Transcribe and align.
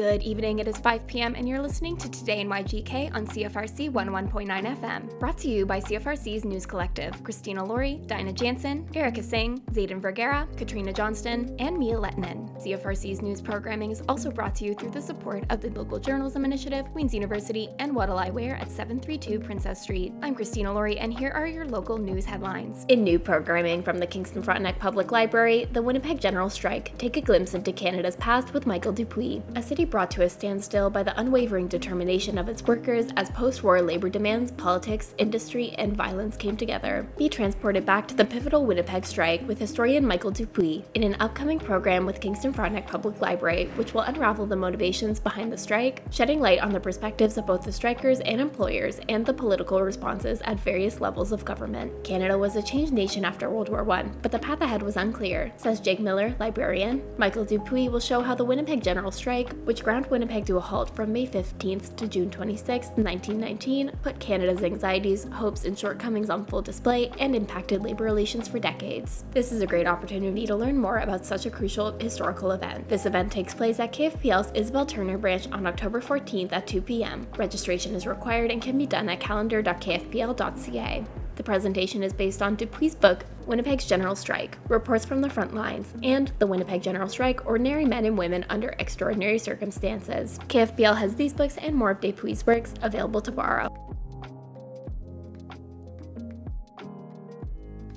Good 0.00 0.22
evening, 0.22 0.60
it 0.60 0.66
is 0.66 0.78
5 0.78 1.06
p.m., 1.06 1.34
and 1.34 1.46
you're 1.46 1.60
listening 1.60 1.94
to 1.98 2.10
Today 2.10 2.40
in 2.40 2.48
YGK 2.48 3.14
on 3.14 3.26
CFRC 3.26 3.90
11.9 3.90 4.48
FM. 4.48 5.20
Brought 5.20 5.36
to 5.36 5.48
you 5.48 5.66
by 5.66 5.78
CFRC's 5.78 6.42
News 6.46 6.64
Collective 6.64 7.22
Christina 7.22 7.62
Laurie, 7.62 8.00
Dinah 8.06 8.32
Jansen, 8.32 8.88
Erica 8.94 9.22
Singh, 9.22 9.60
Zayden 9.72 10.00
Vergara, 10.00 10.48
Katrina 10.56 10.90
Johnston, 10.90 11.54
and 11.58 11.76
Mia 11.76 11.96
Lettinen. 11.96 12.49
CFRC's 12.60 13.22
news 13.22 13.40
programming 13.40 13.90
is 13.90 14.02
also 14.06 14.30
brought 14.30 14.54
to 14.56 14.66
you 14.66 14.74
through 14.74 14.90
the 14.90 15.00
support 15.00 15.44
of 15.48 15.62
the 15.62 15.70
Local 15.70 15.98
Journalism 15.98 16.44
Initiative, 16.44 16.84
Queen's 16.92 17.14
University, 17.14 17.70
and 17.78 17.96
What'll 17.96 18.18
I 18.18 18.28
Wear 18.28 18.56
at 18.56 18.70
732 18.70 19.40
Princess 19.40 19.80
Street. 19.80 20.12
I'm 20.20 20.34
Christina 20.34 20.70
Laurie, 20.70 20.98
and 20.98 21.10
here 21.10 21.30
are 21.30 21.46
your 21.46 21.64
local 21.64 21.96
news 21.96 22.26
headlines. 22.26 22.84
In 22.88 23.02
new 23.02 23.18
programming 23.18 23.82
from 23.82 23.96
the 23.96 24.06
Kingston 24.06 24.42
Frontenac 24.42 24.78
Public 24.78 25.10
Library, 25.10 25.68
the 25.72 25.80
Winnipeg 25.80 26.20
General 26.20 26.50
Strike 26.50 26.98
take 26.98 27.16
a 27.16 27.22
glimpse 27.22 27.54
into 27.54 27.72
Canada's 27.72 28.16
past 28.16 28.52
with 28.52 28.66
Michael 28.66 28.92
Dupuis, 28.92 29.40
a 29.56 29.62
city 29.62 29.86
brought 29.86 30.10
to 30.10 30.24
a 30.24 30.28
standstill 30.28 30.90
by 30.90 31.02
the 31.02 31.18
unwavering 31.18 31.66
determination 31.66 32.36
of 32.36 32.50
its 32.50 32.62
workers 32.64 33.06
as 33.16 33.30
post 33.30 33.62
war 33.62 33.80
labor 33.80 34.10
demands, 34.10 34.52
politics, 34.52 35.14
industry, 35.16 35.70
and 35.78 35.96
violence 35.96 36.36
came 36.36 36.58
together. 36.58 37.08
Be 37.16 37.30
transported 37.30 37.86
back 37.86 38.06
to 38.08 38.14
the 38.14 38.24
pivotal 38.26 38.66
Winnipeg 38.66 39.06
strike 39.06 39.48
with 39.48 39.58
historian 39.58 40.06
Michael 40.06 40.30
Dupuis 40.30 40.82
in 40.92 41.02
an 41.02 41.16
upcoming 41.20 41.58
program 41.58 42.04
with 42.04 42.20
Kingston 42.20 42.49
Frontenac 42.52 42.86
Public 42.86 43.20
Library, 43.20 43.66
which 43.76 43.94
will 43.94 44.02
unravel 44.02 44.46
the 44.46 44.56
motivations 44.56 45.20
behind 45.20 45.52
the 45.52 45.56
strike, 45.56 46.02
shedding 46.10 46.40
light 46.40 46.60
on 46.60 46.72
the 46.72 46.80
perspectives 46.80 47.38
of 47.38 47.46
both 47.46 47.62
the 47.62 47.72
strikers 47.72 48.20
and 48.20 48.40
employers 48.40 49.00
and 49.08 49.24
the 49.26 49.32
political 49.32 49.82
responses 49.82 50.40
at 50.44 50.60
various 50.60 51.00
levels 51.00 51.32
of 51.32 51.44
government. 51.44 51.92
Canada 52.04 52.36
was 52.36 52.56
a 52.56 52.62
changed 52.62 52.92
nation 52.92 53.24
after 53.24 53.50
World 53.50 53.68
War 53.68 53.88
I, 53.90 54.04
but 54.22 54.32
the 54.32 54.38
path 54.38 54.60
ahead 54.60 54.82
was 54.82 54.96
unclear, 54.96 55.52
says 55.56 55.80
Jake 55.80 56.00
Miller, 56.00 56.34
librarian. 56.40 57.02
Michael 57.18 57.44
Dupuis 57.44 57.90
will 57.90 58.00
show 58.00 58.20
how 58.20 58.34
the 58.34 58.44
Winnipeg 58.44 58.82
General 58.82 59.10
Strike, 59.10 59.52
which 59.64 59.84
ground 59.84 60.06
Winnipeg 60.06 60.46
to 60.46 60.56
a 60.56 60.60
halt 60.60 60.94
from 60.94 61.12
May 61.12 61.26
15th 61.26 61.96
to 61.96 62.06
June 62.06 62.30
26, 62.30 62.88
1919, 62.88 63.92
put 64.02 64.18
Canada's 64.20 64.62
anxieties, 64.62 65.24
hopes, 65.32 65.64
and 65.64 65.78
shortcomings 65.78 66.30
on 66.30 66.46
full 66.46 66.62
display 66.62 67.10
and 67.18 67.34
impacted 67.34 67.82
labor 67.82 68.04
relations 68.04 68.48
for 68.48 68.58
decades. 68.58 69.24
This 69.32 69.52
is 69.52 69.60
a 69.60 69.66
great 69.66 69.86
opportunity 69.86 70.46
to 70.46 70.56
learn 70.56 70.78
more 70.78 70.98
about 70.98 71.26
such 71.26 71.46
a 71.46 71.50
crucial 71.50 71.92
historical 71.98 72.39
event. 72.48 72.88
This 72.88 73.04
event 73.04 73.30
takes 73.30 73.54
place 73.54 73.78
at 73.78 73.92
KFPL's 73.92 74.50
Isabel 74.54 74.86
Turner 74.86 75.18
branch 75.18 75.46
on 75.52 75.66
October 75.66 76.00
14th 76.00 76.52
at 76.52 76.66
2 76.66 76.80
p.m. 76.80 77.26
Registration 77.36 77.94
is 77.94 78.06
required 78.06 78.50
and 78.50 78.62
can 78.62 78.78
be 78.78 78.86
done 78.86 79.10
at 79.10 79.20
calendar.kfpl.ca. 79.20 81.04
The 81.36 81.42
presentation 81.42 82.02
is 82.02 82.12
based 82.12 82.42
on 82.42 82.56
Dupuis' 82.56 82.94
book, 82.94 83.24
Winnipeg's 83.46 83.86
General 83.86 84.16
Strike 84.16 84.58
Reports 84.68 85.04
from 85.04 85.20
the 85.20 85.30
Front 85.30 85.54
Lines, 85.54 85.92
and 86.02 86.32
The 86.38 86.46
Winnipeg 86.46 86.82
General 86.82 87.08
Strike 87.08 87.46
Ordinary 87.46 87.84
Men 87.84 88.06
and 88.06 88.16
Women 88.16 88.46
Under 88.48 88.74
Extraordinary 88.78 89.38
Circumstances. 89.38 90.38
KFPL 90.48 90.96
has 90.96 91.14
these 91.14 91.34
books 91.34 91.56
and 91.58 91.74
more 91.74 91.90
of 91.90 92.00
Dupuis' 92.00 92.46
works 92.46 92.74
available 92.82 93.20
to 93.20 93.32
borrow. 93.32 93.68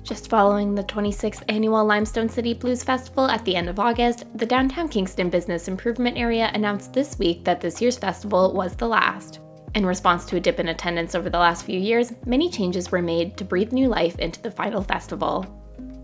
Just 0.04 0.28
following 0.28 0.74
the 0.74 0.84
26th 0.84 1.42
annual 1.48 1.82
Limestone 1.82 2.28
City 2.28 2.52
Blues 2.52 2.82
Festival 2.82 3.26
at 3.30 3.42
the 3.46 3.56
end 3.56 3.70
of 3.70 3.80
August, 3.80 4.26
the 4.34 4.44
downtown 4.44 4.86
Kingston 4.86 5.30
Business 5.30 5.66
Improvement 5.66 6.18
Area 6.18 6.50
announced 6.52 6.92
this 6.92 7.18
week 7.18 7.42
that 7.44 7.62
this 7.62 7.80
year's 7.80 7.96
festival 7.96 8.52
was 8.52 8.76
the 8.76 8.86
last. 8.86 9.40
In 9.74 9.86
response 9.86 10.26
to 10.26 10.36
a 10.36 10.40
dip 10.40 10.60
in 10.60 10.68
attendance 10.68 11.14
over 11.14 11.30
the 11.30 11.38
last 11.38 11.64
few 11.64 11.80
years, 11.80 12.12
many 12.26 12.50
changes 12.50 12.92
were 12.92 13.00
made 13.00 13.38
to 13.38 13.46
breathe 13.46 13.72
new 13.72 13.88
life 13.88 14.18
into 14.18 14.42
the 14.42 14.50
final 14.50 14.82
festival. 14.82 15.46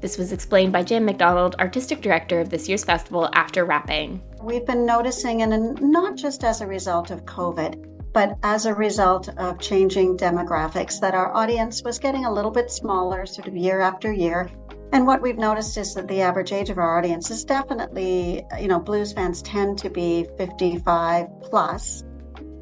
This 0.01 0.17
was 0.17 0.33
explained 0.33 0.73
by 0.73 0.83
Jan 0.83 1.05
McDonald, 1.05 1.57
artistic 1.59 2.01
director 2.01 2.41
of 2.41 2.49
this 2.49 2.71
year's 2.71 2.85
festival, 2.85 3.29
after 3.35 3.67
wrapping. 3.67 4.23
We've 4.43 4.65
been 4.65 4.87
noticing, 4.87 5.43
and 5.43 5.79
not 5.79 6.17
just 6.17 6.43
as 6.43 6.63
a 6.63 6.67
result 6.67 7.11
of 7.11 7.27
COVID, 7.27 7.90
but 8.13 8.39
as 8.43 8.67
a 8.67 8.75
result 8.75 9.29
of 9.29 9.61
changing 9.61 10.17
demographics, 10.17 11.01
that 11.01 11.15
our 11.15 11.35
audience 11.35 11.83
was 11.83 11.99
getting 11.99 12.25
a 12.25 12.33
little 12.33 12.51
bit 12.51 12.71
smaller 12.71 13.27
sort 13.27 13.49
of 13.49 13.57
year 13.57 13.81
after 13.81 14.13
year. 14.13 14.51
And 14.93 15.07
what 15.07 15.23
we've 15.23 15.39
noticed 15.39 15.77
is 15.77 15.95
that 15.95 16.09
the 16.09 16.23
average 16.23 16.53
age 16.53 16.71
of 16.71 16.79
our 16.79 16.99
audience 16.99 17.31
is 17.31 17.45
definitely, 17.45 18.45
you 18.61 18.67
know, 18.67 18.81
blues 18.81 19.13
fans 19.13 19.41
tend 19.43 19.79
to 19.79 19.91
be 19.91 20.27
55 20.37 21.27
plus. 21.43 22.03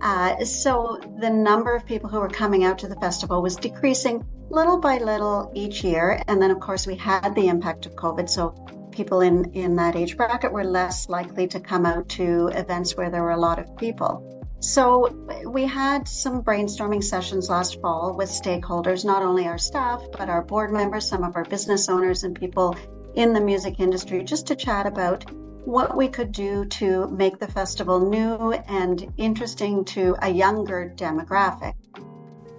Uh, 0.01 0.45
so 0.45 1.01
the 1.21 1.31
number 1.31 1.75
of 1.75 1.87
people 1.87 2.11
who 2.11 2.21
were 2.21 2.29
coming 2.29 2.65
out 2.65 2.81
to 2.81 2.89
the 2.89 2.97
festival 2.97 3.41
was 3.43 3.57
decreasing 3.57 4.25
little 4.51 4.79
by 4.79 4.99
little 4.99 5.51
each 5.55 5.83
year. 5.83 6.23
And 6.29 6.41
then, 6.41 6.51
of 6.51 6.61
course, 6.61 6.87
we 6.87 6.97
had 6.97 7.35
the 7.35 7.49
impact 7.49 7.87
of 7.87 7.95
COVID. 7.97 8.29
So 8.29 8.55
people 8.91 9.23
in, 9.23 9.53
in 9.55 9.77
that 9.77 9.97
age 9.97 10.17
bracket 10.17 10.53
were 10.53 10.65
less 10.65 11.09
likely 11.09 11.47
to 11.49 11.61
come 11.61 11.87
out 11.87 12.09
to 12.11 12.49
events 12.49 12.97
where 12.97 13.11
there 13.11 13.23
were 13.23 13.31
a 13.31 13.41
lot 13.41 13.59
of 13.59 13.77
people. 13.77 14.38
So 14.61 15.09
we 15.47 15.65
had 15.65 16.09
some 16.09 16.43
brainstorming 16.43 17.05
sessions 17.05 17.49
last 17.49 17.81
fall 17.81 18.15
with 18.17 18.29
stakeholders, 18.29 19.05
not 19.05 19.23
only 19.23 19.47
our 19.47 19.59
staff, 19.59 20.03
but 20.17 20.29
our 20.29 20.43
board 20.43 20.73
members, 20.73 21.09
some 21.09 21.23
of 21.23 21.37
our 21.37 21.45
business 21.45 21.89
owners 21.89 22.25
and 22.25 22.35
people 22.39 22.77
in 23.15 23.33
the 23.33 23.41
music 23.41 23.79
industry, 23.79 24.25
just 24.25 24.49
to 24.49 24.57
chat 24.57 24.87
about 24.87 25.31
what 25.65 25.97
we 25.97 26.09
could 26.09 26.33
do 26.33 26.65
to 26.65 27.07
make 27.09 27.39
the 27.39 27.47
festival 27.47 28.11
new 28.11 28.53
and 28.53 29.13
interesting 29.17 29.85
to 29.85 30.17
a 30.23 30.29
younger 30.29 30.93
demographic. 30.97 31.75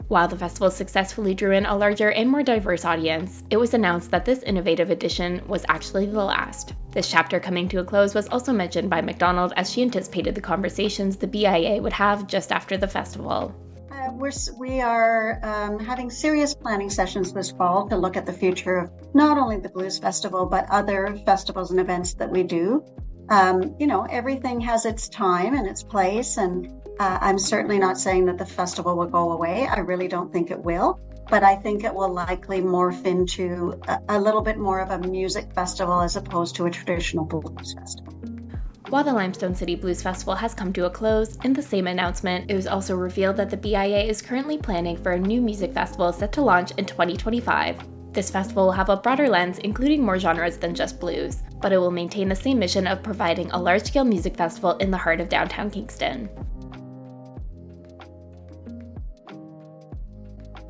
While 0.09 0.27
the 0.27 0.35
festival 0.35 0.71
successfully 0.71 1.35
drew 1.35 1.51
in 1.51 1.67
a 1.67 1.77
larger 1.77 2.11
and 2.11 2.27
more 2.27 2.41
diverse 2.41 2.83
audience, 2.83 3.43
it 3.51 3.57
was 3.57 3.75
announced 3.75 4.09
that 4.09 4.25
this 4.25 4.41
innovative 4.41 4.89
edition 4.89 5.39
was 5.47 5.63
actually 5.69 6.07
the 6.07 6.23
last. 6.23 6.73
This 6.89 7.11
chapter 7.11 7.39
coming 7.39 7.69
to 7.69 7.77
a 7.77 7.83
close 7.83 8.15
was 8.15 8.27
also 8.29 8.51
mentioned 8.51 8.89
by 8.89 9.01
McDonald 9.01 9.53
as 9.55 9.69
she 9.69 9.83
anticipated 9.83 10.33
the 10.33 10.41
conversations 10.41 11.15
the 11.15 11.27
BIA 11.27 11.79
would 11.79 11.93
have 11.93 12.25
just 12.25 12.51
after 12.51 12.75
the 12.75 12.87
festival. 12.87 13.53
Uh, 13.91 14.09
we're, 14.13 14.31
we 14.57 14.81
are 14.81 15.39
um, 15.43 15.77
having 15.77 16.09
serious 16.09 16.55
planning 16.55 16.89
sessions 16.89 17.31
this 17.31 17.51
fall 17.51 17.87
to 17.89 17.95
look 17.95 18.17
at 18.17 18.25
the 18.25 18.33
future 18.33 18.77
of 18.77 18.91
not 19.13 19.37
only 19.37 19.57
the 19.57 19.69
Blues 19.69 19.99
Festival, 19.99 20.47
but 20.47 20.65
other 20.71 21.15
festivals 21.23 21.69
and 21.69 21.79
events 21.79 22.15
that 22.15 22.31
we 22.31 22.41
do. 22.41 22.83
Um, 23.29 23.75
you 23.79 23.85
know, 23.85 24.07
everything 24.09 24.59
has 24.61 24.85
its 24.85 25.07
time 25.07 25.53
and 25.53 25.67
its 25.67 25.83
place, 25.83 26.37
and 26.37 26.78
uh, 26.99 27.17
I'm 27.21 27.39
certainly 27.39 27.79
not 27.79 27.97
saying 27.97 28.25
that 28.25 28.37
the 28.37 28.45
festival 28.45 28.97
will 28.97 29.07
go 29.07 29.31
away. 29.31 29.65
I 29.65 29.79
really 29.79 30.09
don't 30.09 30.31
think 30.33 30.51
it 30.51 30.59
will, 30.59 30.99
but 31.29 31.43
I 31.43 31.55
think 31.55 31.85
it 31.85 31.93
will 31.93 32.11
likely 32.11 32.59
morph 32.59 33.05
into 33.05 33.79
a, 33.87 33.99
a 34.09 34.19
little 34.19 34.41
bit 34.41 34.57
more 34.57 34.81
of 34.81 34.91
a 34.91 34.99
music 34.99 35.53
festival 35.53 36.01
as 36.01 36.17
opposed 36.17 36.57
to 36.57 36.65
a 36.65 36.71
traditional 36.71 37.23
blues 37.23 37.73
festival. 37.73 38.13
While 38.89 39.03
the 39.03 39.13
Limestone 39.13 39.53
City 39.53 39.75
Blues 39.75 40.01
Festival 40.01 40.33
has 40.33 40.55
come 40.55 40.73
to 40.73 40.87
a 40.87 40.89
close, 40.89 41.37
in 41.43 41.53
the 41.53 41.61
same 41.61 41.85
announcement, 41.87 42.49
it 42.49 42.55
was 42.55 42.65
also 42.65 42.95
revealed 42.95 43.37
that 43.37 43.51
the 43.51 43.55
BIA 43.55 44.01
is 44.01 44.21
currently 44.21 44.57
planning 44.57 44.97
for 44.97 45.11
a 45.11 45.19
new 45.19 45.41
music 45.41 45.73
festival 45.73 46.11
set 46.11 46.31
to 46.33 46.41
launch 46.41 46.71
in 46.71 46.85
2025. 46.85 47.81
This 48.11 48.31
festival 48.31 48.65
will 48.65 48.71
have 48.71 48.89
a 48.89 48.97
broader 48.97 49.29
lens, 49.29 49.59
including 49.59 50.03
more 50.03 50.17
genres 50.17 50.57
than 50.57 50.73
just 50.73 50.99
blues, 50.99 51.43
but 51.61 51.71
it 51.71 51.77
will 51.77 51.91
maintain 51.91 52.27
the 52.27 52.35
same 52.35 52.57
mission 52.57 52.87
of 52.87 53.03
providing 53.03 53.51
a 53.51 53.61
large 53.61 53.83
scale 53.83 54.03
music 54.03 54.35
festival 54.35 54.75
in 54.77 54.89
the 54.89 54.97
heart 54.97 55.21
of 55.21 55.29
downtown 55.29 55.69
Kingston. 55.69 56.27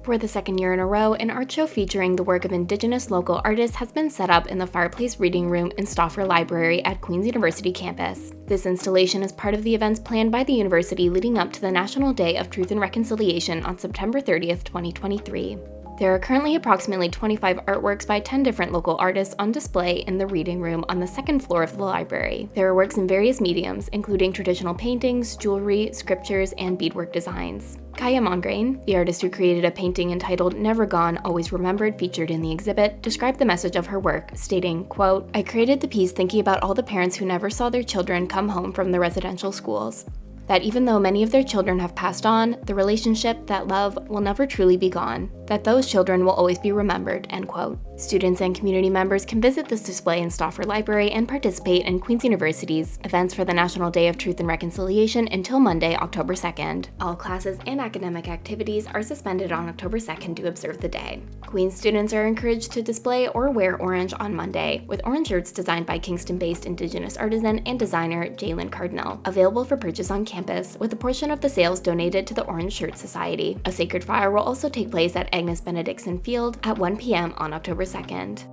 For 0.09 0.17
the 0.17 0.27
second 0.27 0.57
year 0.57 0.73
in 0.73 0.79
a 0.79 0.87
row, 0.87 1.13
an 1.13 1.29
art 1.29 1.51
show 1.51 1.67
featuring 1.67 2.15
the 2.15 2.23
work 2.23 2.43
of 2.43 2.51
Indigenous 2.51 3.11
local 3.11 3.41
artists 3.43 3.75
has 3.75 3.91
been 3.91 4.09
set 4.09 4.31
up 4.31 4.47
in 4.47 4.57
the 4.57 4.65
Fireplace 4.65 5.19
Reading 5.19 5.51
Room 5.51 5.71
in 5.77 5.85
Stauffer 5.85 6.25
Library 6.25 6.83
at 6.83 6.99
Queen's 6.99 7.27
University 7.27 7.71
campus. 7.71 8.33
This 8.47 8.65
installation 8.65 9.21
is 9.21 9.31
part 9.31 9.53
of 9.53 9.61
the 9.61 9.75
events 9.75 9.99
planned 9.99 10.31
by 10.31 10.43
the 10.43 10.53
university 10.53 11.11
leading 11.11 11.37
up 11.37 11.53
to 11.53 11.61
the 11.61 11.69
National 11.69 12.11
Day 12.11 12.37
of 12.37 12.49
Truth 12.49 12.71
and 12.71 12.81
Reconciliation 12.81 13.63
on 13.63 13.77
September 13.77 14.19
30th, 14.19 14.63
2023. 14.63 15.59
There 15.99 16.15
are 16.15 16.17
currently 16.17 16.55
approximately 16.55 17.09
25 17.09 17.57
artworks 17.67 18.07
by 18.07 18.19
10 18.19 18.41
different 18.41 18.71
local 18.71 18.95
artists 18.99 19.35
on 19.37 19.51
display 19.51 19.97
in 20.07 20.17
the 20.17 20.25
reading 20.25 20.59
room 20.59 20.85
on 20.89 20.99
the 20.99 21.05
second 21.05 21.41
floor 21.41 21.61
of 21.61 21.77
the 21.77 21.83
library. 21.83 22.49
There 22.55 22.67
are 22.67 22.73
works 22.73 22.97
in 22.97 23.05
various 23.05 23.39
mediums, 23.39 23.89
including 23.89 24.33
traditional 24.33 24.73
paintings, 24.73 25.35
jewelry, 25.35 25.91
scriptures, 25.93 26.53
and 26.57 26.79
beadwork 26.79 27.13
designs. 27.13 27.77
Kaya 27.99 28.21
Mongrain, 28.21 28.81
the 28.85 28.95
artist 28.95 29.21
who 29.21 29.29
created 29.29 29.65
a 29.65 29.71
painting 29.71 30.11
entitled 30.11 30.55
Never 30.55 30.85
Gone, 30.85 31.17
Always 31.25 31.51
Remembered 31.51 31.99
featured 31.99 32.31
in 32.31 32.41
the 32.41 32.49
exhibit, 32.49 33.01
described 33.01 33.39
the 33.39 33.45
message 33.45 33.75
of 33.75 33.87
her 33.87 33.99
work, 33.99 34.31
stating, 34.35 34.85
quote, 34.85 35.29
I 35.33 35.43
created 35.43 35.81
the 35.81 35.89
piece 35.89 36.13
thinking 36.13 36.39
about 36.39 36.63
all 36.63 36.73
the 36.73 36.81
parents 36.81 37.17
who 37.17 37.25
never 37.25 37.49
saw 37.49 37.69
their 37.69 37.83
children 37.83 38.25
come 38.25 38.47
home 38.47 38.71
from 38.71 38.93
the 38.93 39.01
residential 39.01 39.51
schools 39.51 40.05
that 40.47 40.63
even 40.63 40.85
though 40.85 40.97
many 40.97 41.23
of 41.23 41.31
their 41.31 41.43
children 41.43 41.77
have 41.77 41.93
passed 41.93 42.25
on, 42.25 42.55
the 42.63 42.73
relationship, 42.73 43.45
that 43.45 43.67
love, 43.67 44.07
will 44.09 44.21
never 44.21 44.47
truly 44.47 44.77
be 44.77 44.89
gone, 44.89 45.29
that 45.45 45.63
those 45.63 45.85
children 45.85 46.25
will 46.25 46.31
always 46.31 46.57
be 46.57 46.71
remembered, 46.71 47.27
end 47.29 47.47
quote. 47.47 47.77
Students 47.99 48.39
and 48.39 48.55
community 48.55 48.89
members 48.89 49.25
can 49.25 49.41
visit 49.41 49.67
this 49.67 49.83
display 49.83 50.21
in 50.21 50.29
Stauffer 50.29 50.63
Library 50.63 51.11
and 51.11 51.27
participate 51.27 51.85
in 51.85 51.99
Queen's 51.99 52.23
University's 52.23 52.97
events 53.03 53.33
for 53.33 53.43
the 53.43 53.53
National 53.53 53.91
Day 53.91 54.07
of 54.07 54.17
Truth 54.17 54.39
and 54.39 54.47
Reconciliation 54.47 55.27
until 55.33 55.59
Monday, 55.59 55.97
October 55.97 56.33
2nd. 56.33 56.87
All 57.01 57.13
classes 57.13 57.59
and 57.67 57.81
academic 57.81 58.29
activities 58.29 58.87
are 58.87 59.03
suspended 59.03 59.51
on 59.51 59.67
October 59.67 59.97
2nd 59.97 60.37
to 60.37 60.47
observe 60.47 60.79
the 60.79 60.87
day. 60.87 61.21
Queen's 61.41 61.75
students 61.75 62.13
are 62.13 62.25
encouraged 62.25 62.71
to 62.71 62.81
display 62.81 63.27
or 63.27 63.49
wear 63.49 63.75
orange 63.75 64.13
on 64.17 64.33
Monday, 64.33 64.85
with 64.87 65.01
orange 65.03 65.27
shirts 65.27 65.51
designed 65.51 65.85
by 65.85 65.99
Kingston 65.99 66.37
based 66.37 66.65
Indigenous 66.65 67.17
artisan 67.17 67.59
and 67.65 67.77
designer 67.77 68.29
Jalen 68.29 68.71
Cardinal, 68.71 69.19
available 69.25 69.65
for 69.65 69.75
purchase 69.75 70.09
on 70.09 70.23
campus, 70.23 70.77
with 70.79 70.93
a 70.93 70.95
portion 70.95 71.31
of 71.31 71.41
the 71.41 71.49
sales 71.49 71.81
donated 71.81 72.25
to 72.27 72.33
the 72.33 72.45
Orange 72.45 72.71
Shirt 72.71 72.97
Society. 72.97 73.57
A 73.65 73.71
sacred 73.73 74.05
fire 74.05 74.31
will 74.31 74.43
also 74.43 74.69
take 74.69 74.89
place 74.89 75.17
at 75.17 75.27
Agnes 75.33 75.59
Benidickson 75.59 76.23
Field 76.23 76.57
at 76.63 76.77
1 76.77 76.95
p.m. 76.95 77.33
on 77.35 77.51
October 77.51 77.88
2nd. 77.89 78.45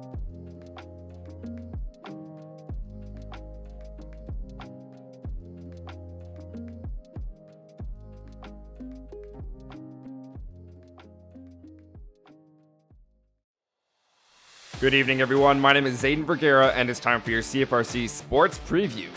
Good 14.79 14.95
evening, 14.95 15.21
everyone. 15.21 15.59
My 15.59 15.73
name 15.73 15.87
is 15.87 16.03
Zayden 16.03 16.25
Vergara, 16.25 16.69
and 16.69 16.89
it's 16.89 17.01
time 17.01 17.21
for 17.21 17.31
your 17.31 17.43
CFRC 17.43 18.09
Sports 18.09 18.59
Preview. 18.69 19.09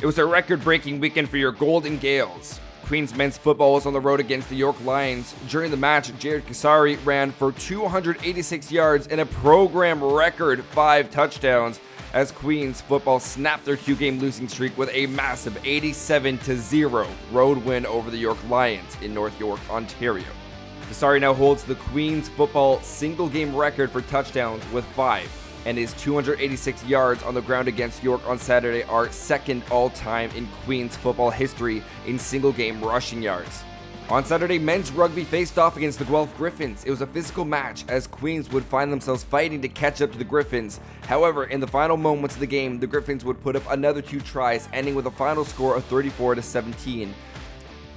It 0.00 0.06
was 0.06 0.18
a 0.18 0.26
record 0.26 0.64
breaking 0.64 1.00
weekend 1.00 1.30
for 1.30 1.36
your 1.36 1.52
Golden 1.52 1.98
Gaels. 1.98 2.58
Queens 2.86 3.16
men's 3.16 3.36
football 3.36 3.74
was 3.74 3.84
on 3.84 3.92
the 3.92 4.00
road 4.00 4.20
against 4.20 4.48
the 4.48 4.54
York 4.54 4.76
Lions. 4.84 5.34
During 5.48 5.72
the 5.72 5.76
match, 5.76 6.16
Jared 6.20 6.46
Chisari 6.46 7.04
ran 7.04 7.32
for 7.32 7.50
286 7.50 8.70
yards 8.70 9.08
and 9.08 9.20
a 9.20 9.26
program 9.26 10.02
record 10.02 10.62
five 10.66 11.10
touchdowns 11.10 11.80
as 12.12 12.30
Queens 12.30 12.80
football 12.80 13.18
snapped 13.18 13.64
their 13.64 13.76
two 13.76 13.96
game 13.96 14.20
losing 14.20 14.48
streak 14.48 14.78
with 14.78 14.88
a 14.92 15.06
massive 15.06 15.58
87 15.64 16.38
0 16.40 17.08
road 17.32 17.58
win 17.58 17.84
over 17.86 18.08
the 18.08 18.18
York 18.18 18.38
Lions 18.48 18.96
in 19.02 19.12
North 19.12 19.38
York, 19.40 19.58
Ontario. 19.68 20.28
Chisari 20.88 21.20
now 21.20 21.34
holds 21.34 21.64
the 21.64 21.74
Queens 21.74 22.28
football 22.28 22.80
single 22.82 23.28
game 23.28 23.54
record 23.54 23.90
for 23.90 24.00
touchdowns 24.02 24.62
with 24.70 24.84
five 24.94 25.28
and 25.66 25.76
his 25.76 25.92
286 25.94 26.84
yards 26.84 27.22
on 27.24 27.34
the 27.34 27.42
ground 27.42 27.68
against 27.68 28.02
York 28.02 28.26
on 28.26 28.38
Saturday 28.38 28.84
are 28.84 29.10
second 29.10 29.62
all 29.70 29.90
time 29.90 30.30
in 30.30 30.46
Queens 30.64 30.96
football 30.96 31.28
history 31.28 31.82
in 32.06 32.18
single 32.18 32.52
game 32.52 32.80
rushing 32.80 33.20
yards. 33.20 33.64
On 34.08 34.24
Saturday, 34.24 34.60
men's 34.60 34.92
rugby 34.92 35.24
faced 35.24 35.58
off 35.58 35.76
against 35.76 35.98
the 35.98 36.04
Guelph 36.04 36.34
Gryphons. 36.36 36.84
It 36.84 36.90
was 36.90 37.00
a 37.00 37.08
physical 37.08 37.44
match 37.44 37.84
as 37.88 38.06
Queens 38.06 38.48
would 38.50 38.64
find 38.64 38.92
themselves 38.92 39.24
fighting 39.24 39.60
to 39.62 39.68
catch 39.68 40.00
up 40.00 40.12
to 40.12 40.18
the 40.18 40.24
Gryphons. 40.24 40.78
However, 41.02 41.46
in 41.46 41.58
the 41.58 41.66
final 41.66 41.96
moments 41.96 42.36
of 42.36 42.40
the 42.40 42.46
game, 42.46 42.78
the 42.78 42.86
Gryphons 42.86 43.24
would 43.24 43.42
put 43.42 43.56
up 43.56 43.68
another 43.68 44.00
two 44.00 44.20
tries, 44.20 44.68
ending 44.72 44.94
with 44.94 45.06
a 45.06 45.10
final 45.10 45.44
score 45.44 45.74
of 45.74 45.84
34 45.86 46.36
to 46.36 46.42
17. 46.42 47.12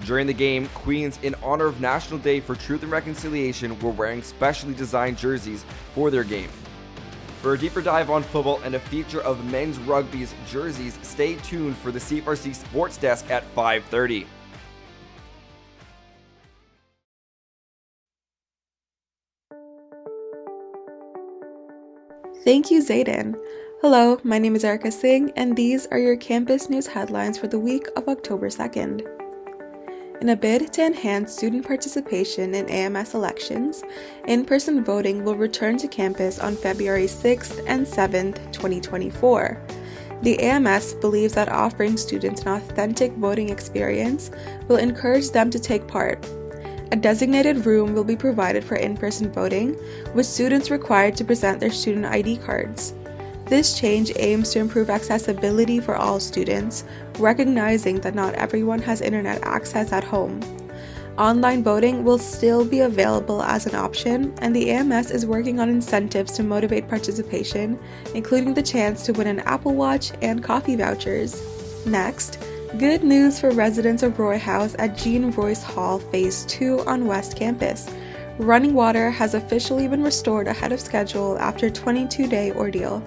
During 0.05 0.25
the 0.25 0.33
game, 0.33 0.67
Queens, 0.73 1.19
in 1.21 1.35
honor 1.43 1.67
of 1.67 1.79
National 1.79 2.17
Day 2.17 2.39
for 2.39 2.55
Truth 2.55 2.81
and 2.81 2.91
Reconciliation, 2.91 3.77
were 3.79 3.91
wearing 3.91 4.23
specially 4.23 4.73
designed 4.73 5.19
jerseys 5.19 5.63
for 5.93 6.09
their 6.09 6.23
game. 6.23 6.49
For 7.41 7.53
a 7.53 7.57
deeper 7.57 7.81
dive 7.81 8.09
on 8.09 8.21
football 8.21 8.59
and 8.65 8.75
a 8.75 8.79
feature 8.79 9.21
of 9.21 9.45
men's 9.45 9.79
rugby's 9.79 10.35
jerseys, 10.45 10.99
stay 11.03 11.35
tuned 11.35 11.77
for 11.77 11.89
the 11.89 11.99
CFRC 11.99 12.53
Sports 12.53 12.97
Desk 12.97 13.29
at 13.31 13.43
5:30. 13.55 14.25
Thank 22.43 22.71
you, 22.71 22.81
Zayden. 22.81 23.35
Hello, 23.81 24.19
my 24.23 24.37
name 24.37 24.55
is 24.55 24.65
Erica 24.65 24.91
Singh, 24.91 25.31
and 25.37 25.55
these 25.55 25.87
are 25.87 25.99
your 25.99 26.17
campus 26.17 26.69
news 26.69 26.87
headlines 26.87 27.37
for 27.37 27.47
the 27.47 27.59
week 27.59 27.87
of 27.95 28.09
October 28.09 28.49
2nd. 28.49 29.03
In 30.21 30.27
a 30.27 30.35
bid 30.35 30.73
to 30.73 30.85
enhance 30.85 31.33
student 31.33 31.65
participation 31.65 32.53
in 32.53 32.69
AMS 32.69 33.13
elections, 33.13 33.83
in 34.27 34.43
person 34.43 34.83
voting 34.83 35.23
will 35.23 35.37
return 35.37 35.77
to 35.77 35.87
campus 35.87 36.39
on 36.39 36.57
February 36.57 37.05
6th 37.05 37.63
and 37.67 37.87
7th, 37.87 38.35
2024. 38.51 39.57
The 40.23 40.37
AMS 40.39 40.95
believes 40.95 41.35
that 41.35 41.47
offering 41.47 41.95
students 41.95 42.41
an 42.41 42.49
authentic 42.49 43.13
voting 43.13 43.47
experience 43.47 44.29
will 44.67 44.75
encourage 44.75 45.29
them 45.29 45.49
to 45.51 45.59
take 45.59 45.87
part. 45.87 46.27
A 46.91 46.97
designated 46.97 47.65
room 47.65 47.93
will 47.93 48.03
be 48.03 48.17
provided 48.17 48.65
for 48.65 48.75
in 48.75 48.97
person 48.97 49.31
voting, 49.31 49.77
with 50.13 50.25
students 50.25 50.69
required 50.69 51.15
to 51.15 51.23
present 51.23 51.61
their 51.61 51.71
student 51.71 52.05
ID 52.05 52.39
cards. 52.39 52.93
This 53.49 53.73
change 53.73 54.11
aims 54.17 54.51
to 54.51 54.59
improve 54.59 54.91
accessibility 54.91 55.79
for 55.79 55.95
all 55.95 56.19
students, 56.19 56.83
recognizing 57.17 57.99
that 58.01 58.13
not 58.13 58.35
everyone 58.35 58.79
has 58.83 59.01
internet 59.01 59.39
access 59.41 59.91
at 59.91 60.03
home. 60.03 60.39
Online 61.17 61.63
voting 61.63 62.03
will 62.03 62.19
still 62.19 62.63
be 62.63 62.81
available 62.81 63.41
as 63.41 63.65
an 63.65 63.73
option, 63.73 64.35
and 64.37 64.55
the 64.55 64.69
AMS 64.69 65.09
is 65.09 65.25
working 65.25 65.59
on 65.59 65.67
incentives 65.67 66.33
to 66.33 66.43
motivate 66.43 66.87
participation, 66.87 67.79
including 68.13 68.53
the 68.53 68.61
chance 68.61 69.03
to 69.05 69.13
win 69.13 69.25
an 69.25 69.39
Apple 69.39 69.73
Watch 69.73 70.11
and 70.21 70.43
coffee 70.43 70.75
vouchers. 70.75 71.41
Next, 71.87 72.37
good 72.77 73.03
news 73.03 73.39
for 73.39 73.49
residents 73.49 74.03
of 74.03 74.19
Roy 74.19 74.37
House 74.37 74.75
at 74.77 74.95
Jean 74.95 75.31
Royce 75.31 75.63
Hall 75.63 75.97
Phase 75.97 76.45
2 76.45 76.81
on 76.81 77.07
West 77.07 77.35
Campus. 77.35 77.89
Running 78.37 78.75
water 78.75 79.09
has 79.09 79.33
officially 79.33 79.87
been 79.87 80.03
restored 80.03 80.47
ahead 80.47 80.71
of 80.71 80.79
schedule 80.79 81.37
after 81.39 81.65
a 81.65 81.71
22 81.71 82.27
day 82.27 82.51
ordeal. 82.51 83.03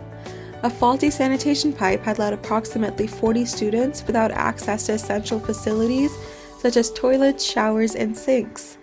A 0.63 0.71
faulty 0.71 1.11
sanitation 1.11 1.73
pipe 1.73 2.05
had 2.05 2.21
led 2.21 2.33
approximately 2.33 3.09
40 3.09 3.45
students 3.47 4.07
without 4.07 4.31
access 4.31 4.87
to 4.87 4.93
essential 4.93 5.41
facilities 5.41 6.13
such 6.61 6.77
as 6.77 6.93
toilets, 6.93 7.43
showers, 7.45 7.97
and 7.97 8.17
sinks. 8.17 8.79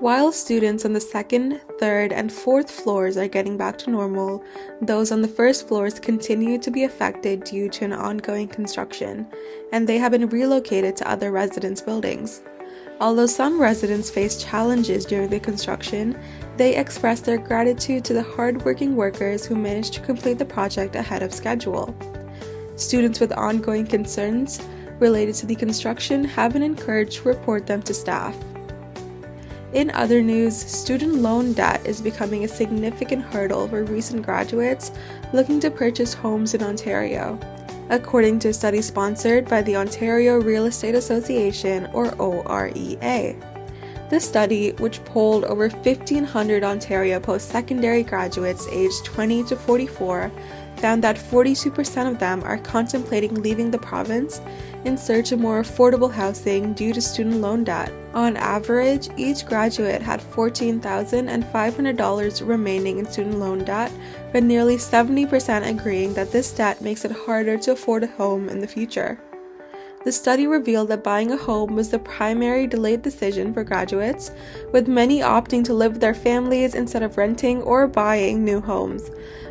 While 0.00 0.32
students 0.32 0.84
on 0.84 0.92
the 0.92 1.00
second, 1.00 1.60
third, 1.78 2.12
and 2.12 2.32
fourth 2.32 2.68
floors 2.68 3.16
are 3.16 3.28
getting 3.28 3.56
back 3.56 3.78
to 3.78 3.90
normal, 3.90 4.42
those 4.82 5.12
on 5.12 5.22
the 5.22 5.28
first 5.28 5.68
floors 5.68 6.00
continue 6.00 6.58
to 6.58 6.70
be 6.72 6.82
affected 6.82 7.44
due 7.44 7.68
to 7.68 7.84
an 7.84 7.92
ongoing 7.92 8.48
construction, 8.48 9.28
and 9.72 9.88
they 9.88 9.98
have 9.98 10.10
been 10.10 10.28
relocated 10.28 10.96
to 10.96 11.08
other 11.08 11.30
residence 11.30 11.80
buildings. 11.80 12.42
Although 13.00 13.26
some 13.26 13.60
residents 13.60 14.10
face 14.10 14.42
challenges 14.42 15.04
during 15.06 15.30
the 15.30 15.38
construction, 15.38 16.18
they 16.56 16.76
expressed 16.76 17.24
their 17.24 17.38
gratitude 17.38 18.04
to 18.04 18.14
the 18.14 18.22
hardworking 18.22 18.96
workers 18.96 19.44
who 19.44 19.54
managed 19.54 19.94
to 19.94 20.00
complete 20.00 20.38
the 20.38 20.44
project 20.44 20.96
ahead 20.96 21.22
of 21.22 21.32
schedule. 21.32 21.94
Students 22.76 23.20
with 23.20 23.32
ongoing 23.32 23.86
concerns 23.86 24.60
related 24.98 25.34
to 25.36 25.46
the 25.46 25.54
construction 25.54 26.24
have 26.24 26.52
been 26.52 26.62
encouraged 26.62 27.22
to 27.22 27.28
report 27.28 27.66
them 27.66 27.82
to 27.82 27.94
staff. 27.94 28.36
In 29.72 29.90
other 29.90 30.22
news, 30.22 30.56
student 30.56 31.14
loan 31.16 31.52
debt 31.52 31.84
is 31.84 32.00
becoming 32.00 32.44
a 32.44 32.48
significant 32.48 33.22
hurdle 33.22 33.66
for 33.66 33.84
recent 33.84 34.22
graduates 34.22 34.92
looking 35.32 35.58
to 35.60 35.70
purchase 35.70 36.14
homes 36.14 36.54
in 36.54 36.62
Ontario 36.62 37.38
according 37.90 38.38
to 38.40 38.48
a 38.48 38.52
study 38.52 38.80
sponsored 38.80 39.48
by 39.48 39.62
the 39.62 39.76
Ontario 39.76 40.40
Real 40.40 40.66
Estate 40.66 40.94
Association, 40.94 41.86
or 41.92 42.06
OREA. 42.12 43.53
This 44.10 44.28
study, 44.28 44.72
which 44.72 45.02
polled 45.04 45.44
over 45.44 45.68
1,500 45.68 46.62
Ontario 46.62 47.18
post 47.18 47.48
secondary 47.48 48.02
graduates 48.02 48.68
aged 48.70 49.06
20 49.06 49.44
to 49.44 49.56
44, 49.56 50.30
found 50.76 51.02
that 51.02 51.16
42% 51.16 52.10
of 52.10 52.18
them 52.18 52.44
are 52.44 52.58
contemplating 52.58 53.32
leaving 53.34 53.70
the 53.70 53.78
province 53.78 54.42
in 54.84 54.98
search 54.98 55.32
of 55.32 55.40
more 55.40 55.62
affordable 55.62 56.12
housing 56.12 56.74
due 56.74 56.92
to 56.92 57.00
student 57.00 57.36
loan 57.36 57.64
debt. 57.64 57.90
On 58.12 58.36
average, 58.36 59.08
each 59.16 59.46
graduate 59.46 60.02
had 60.02 60.20
$14,500 60.20 62.46
remaining 62.46 62.98
in 62.98 63.06
student 63.06 63.38
loan 63.38 63.64
debt, 63.64 63.90
with 64.32 64.44
nearly 64.44 64.76
70% 64.76 65.66
agreeing 65.66 66.12
that 66.14 66.30
this 66.30 66.52
debt 66.52 66.82
makes 66.82 67.06
it 67.06 67.12
harder 67.12 67.56
to 67.56 67.72
afford 67.72 68.04
a 68.04 68.08
home 68.08 68.50
in 68.50 68.60
the 68.60 68.66
future. 68.66 69.18
The 70.04 70.12
study 70.12 70.46
revealed 70.46 70.88
that 70.88 71.02
buying 71.02 71.32
a 71.32 71.36
home 71.36 71.74
was 71.74 71.88
the 71.88 71.98
primary 71.98 72.66
delayed 72.66 73.00
decision 73.00 73.54
for 73.54 73.64
graduates, 73.64 74.30
with 74.70 74.86
many 74.86 75.20
opting 75.20 75.64
to 75.64 75.72
live 75.72 75.92
with 75.92 76.02
their 76.02 76.12
families 76.12 76.74
instead 76.74 77.02
of 77.02 77.16
renting 77.16 77.62
or 77.62 77.86
buying 77.86 78.44
new 78.44 78.60
homes. 78.60 79.10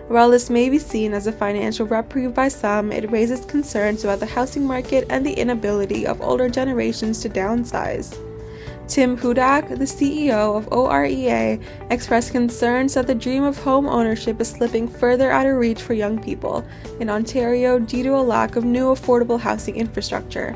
While 0.09 0.29
this 0.29 0.51
may 0.51 0.69
be 0.69 0.77
seen 0.77 1.13
as 1.13 1.25
a 1.25 1.31
financial 1.31 1.87
reprieve 1.87 2.35
by 2.35 2.49
some, 2.49 2.91
it 2.91 3.09
raises 3.11 3.45
concerns 3.45 4.03
about 4.03 4.19
the 4.19 4.27
housing 4.27 4.63
market 4.63 5.07
and 5.09 5.25
the 5.25 5.33
inability 5.33 6.05
of 6.05 6.21
older 6.21 6.49
generations 6.49 7.19
to 7.21 7.29
downsize. 7.29 8.15
Tim 8.87 9.17
Hudak, 9.17 9.69
the 9.69 9.85
CEO 9.85 10.57
of 10.57 10.67
OREA, 10.71 11.61
expressed 11.89 12.31
concerns 12.31 12.93
that 12.93 13.07
the 13.07 13.15
dream 13.15 13.43
of 13.43 13.57
home 13.57 13.87
ownership 13.87 14.39
is 14.41 14.49
slipping 14.49 14.87
further 14.87 15.31
out 15.31 15.45
of 15.45 15.55
reach 15.55 15.81
for 15.81 15.93
young 15.93 16.21
people 16.21 16.65
in 16.99 17.09
Ontario 17.09 17.79
due 17.79 18.03
to 18.03 18.15
a 18.15 18.21
lack 18.21 18.55
of 18.55 18.65
new 18.65 18.87
affordable 18.87 19.39
housing 19.39 19.75
infrastructure. 19.75 20.55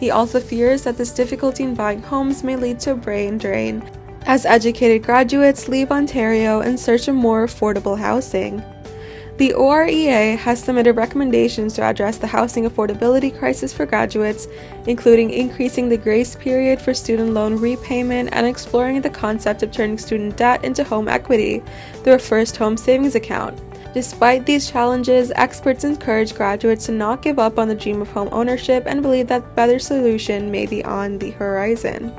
He 0.00 0.10
also 0.10 0.40
fears 0.40 0.82
that 0.84 0.96
this 0.96 1.12
difficulty 1.12 1.64
in 1.64 1.74
buying 1.74 2.02
homes 2.02 2.42
may 2.42 2.56
lead 2.56 2.80
to 2.80 2.92
a 2.92 2.96
brain 2.96 3.38
drain 3.38 3.82
as 4.26 4.46
educated 4.46 5.02
graduates 5.02 5.68
leave 5.68 5.90
Ontario 5.90 6.60
in 6.62 6.78
search 6.78 7.08
of 7.08 7.14
more 7.14 7.44
affordable 7.44 7.98
housing. 7.98 8.62
The 9.36 9.52
OREA 9.52 10.38
has 10.38 10.62
submitted 10.62 10.94
recommendations 10.94 11.74
to 11.74 11.82
address 11.82 12.18
the 12.18 12.26
housing 12.28 12.70
affordability 12.70 13.36
crisis 13.36 13.72
for 13.72 13.84
graduates, 13.84 14.46
including 14.86 15.30
increasing 15.30 15.88
the 15.88 15.96
grace 15.96 16.36
period 16.36 16.80
for 16.80 16.94
student 16.94 17.34
loan 17.34 17.56
repayment 17.56 18.28
and 18.32 18.46
exploring 18.46 19.00
the 19.00 19.10
concept 19.10 19.64
of 19.64 19.72
turning 19.72 19.98
student 19.98 20.36
debt 20.36 20.64
into 20.64 20.84
home 20.84 21.08
equity 21.08 21.64
through 22.04 22.12
a 22.12 22.18
first 22.18 22.56
home 22.56 22.76
savings 22.76 23.16
account. 23.16 23.60
Despite 23.92 24.46
these 24.46 24.70
challenges, 24.70 25.32
experts 25.34 25.82
encourage 25.82 26.36
graduates 26.36 26.86
to 26.86 26.92
not 26.92 27.22
give 27.22 27.40
up 27.40 27.58
on 27.58 27.66
the 27.66 27.74
dream 27.74 28.00
of 28.02 28.10
home 28.10 28.28
ownership 28.30 28.84
and 28.86 29.02
believe 29.02 29.26
that 29.28 29.56
better 29.56 29.80
solution 29.80 30.48
may 30.48 30.66
be 30.66 30.84
on 30.84 31.18
the 31.18 31.32
horizon. 31.32 32.14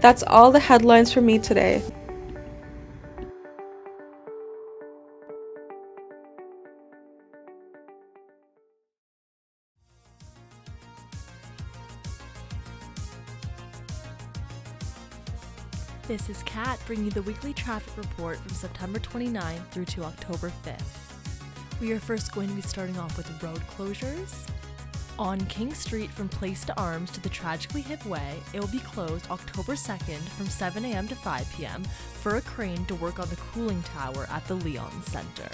That's 0.00 0.22
all 0.22 0.50
the 0.50 0.60
headlines 0.60 1.10
for 1.14 1.22
me 1.22 1.38
today. 1.38 1.82
Kat 16.54 16.78
bringing 16.86 17.06
you 17.06 17.10
the 17.10 17.22
weekly 17.22 17.52
traffic 17.52 17.96
report 17.96 18.36
from 18.38 18.50
September 18.50 19.00
29th 19.00 19.66
through 19.72 19.86
to 19.86 20.04
October 20.04 20.52
5th. 20.64 21.80
We 21.80 21.90
are 21.90 21.98
first 21.98 22.32
going 22.32 22.48
to 22.48 22.54
be 22.54 22.62
starting 22.62 22.96
off 22.96 23.16
with 23.16 23.42
road 23.42 23.60
closures. 23.76 24.48
On 25.18 25.44
King 25.46 25.74
Street 25.74 26.12
from 26.12 26.28
Place 26.28 26.64
d'Armes 26.64 27.10
to 27.10 27.20
the 27.20 27.28
Tragically 27.28 27.80
Hip 27.80 28.06
Way, 28.06 28.38
it 28.52 28.60
will 28.60 28.68
be 28.68 28.78
closed 28.78 29.28
October 29.32 29.72
2nd 29.72 30.20
from 30.20 30.46
7 30.46 30.84
a.m. 30.84 31.08
to 31.08 31.16
5 31.16 31.52
p.m. 31.56 31.82
for 32.22 32.36
a 32.36 32.40
crane 32.42 32.84
to 32.86 32.94
work 32.94 33.18
on 33.18 33.28
the 33.30 33.36
cooling 33.52 33.82
tower 33.82 34.28
at 34.30 34.46
the 34.46 34.54
Leon 34.54 35.02
Center. 35.02 35.50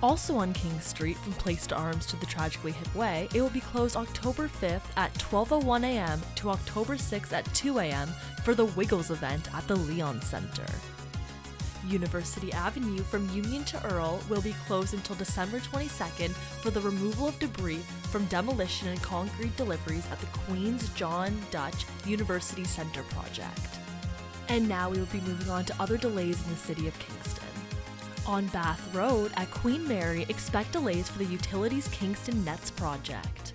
Also 0.00 0.36
on 0.36 0.52
King 0.52 0.78
Street, 0.80 1.16
from 1.16 1.32
Place 1.32 1.66
d'Armes 1.66 2.06
to 2.06 2.16
the 2.16 2.26
Tragically 2.26 2.70
Hip 2.70 2.94
Way, 2.94 3.28
it 3.34 3.42
will 3.42 3.50
be 3.50 3.60
closed 3.60 3.96
October 3.96 4.48
5th 4.48 4.84
at 4.96 5.12
12:01 5.14 5.82
a.m. 5.82 6.22
to 6.36 6.50
October 6.50 6.94
6th 6.96 7.32
at 7.32 7.52
2 7.52 7.80
a.m. 7.80 8.08
for 8.44 8.54
the 8.54 8.66
Wiggles 8.66 9.10
event 9.10 9.52
at 9.54 9.66
the 9.66 9.74
Leon 9.74 10.22
Center. 10.22 10.66
University 11.88 12.52
Avenue 12.52 13.02
from 13.02 13.28
Union 13.30 13.64
to 13.64 13.84
Earl 13.86 14.20
will 14.28 14.42
be 14.42 14.54
closed 14.66 14.94
until 14.94 15.16
December 15.16 15.58
22nd 15.58 16.30
for 16.62 16.70
the 16.70 16.80
removal 16.80 17.28
of 17.28 17.38
debris 17.40 17.82
from 18.10 18.24
demolition 18.26 18.88
and 18.88 19.02
concrete 19.02 19.56
deliveries 19.56 20.06
at 20.12 20.20
the 20.20 20.26
Queen's 20.26 20.88
John 20.90 21.36
Deutsch 21.50 21.86
University 22.06 22.64
Center 22.64 23.02
project. 23.04 23.78
And 24.48 24.68
now 24.68 24.90
we 24.90 24.98
will 24.98 25.06
be 25.06 25.20
moving 25.22 25.50
on 25.50 25.64
to 25.64 25.80
other 25.80 25.96
delays 25.96 26.42
in 26.44 26.50
the 26.50 26.56
city 26.56 26.86
of 26.86 26.98
Kingston. 26.98 27.37
On 28.28 28.44
Bath 28.48 28.94
Road 28.94 29.32
at 29.38 29.50
Queen 29.50 29.88
Mary, 29.88 30.26
expect 30.28 30.72
delays 30.72 31.08
for 31.08 31.16
the 31.16 31.24
Utilities 31.24 31.88
Kingston 31.88 32.44
Nets 32.44 32.70
project. 32.70 33.54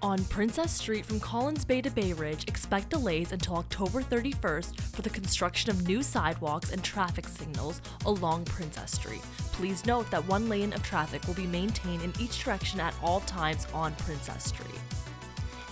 On 0.00 0.24
Princess 0.24 0.72
Street 0.72 1.04
from 1.04 1.20
Collins 1.20 1.66
Bay 1.66 1.82
to 1.82 1.90
Bay 1.90 2.14
Ridge, 2.14 2.48
expect 2.48 2.88
delays 2.88 3.32
until 3.32 3.56
October 3.56 4.00
31st 4.00 4.80
for 4.80 5.02
the 5.02 5.10
construction 5.10 5.70
of 5.70 5.86
new 5.86 6.02
sidewalks 6.02 6.72
and 6.72 6.82
traffic 6.82 7.28
signals 7.28 7.82
along 8.06 8.46
Princess 8.46 8.92
Street. 8.92 9.22
Please 9.52 9.84
note 9.84 10.10
that 10.10 10.26
one 10.26 10.48
lane 10.48 10.72
of 10.72 10.82
traffic 10.82 11.22
will 11.26 11.34
be 11.34 11.46
maintained 11.46 12.02
in 12.02 12.12
each 12.18 12.42
direction 12.42 12.80
at 12.80 12.94
all 13.02 13.20
times 13.20 13.66
on 13.74 13.94
Princess 13.96 14.44
Street. 14.44 14.80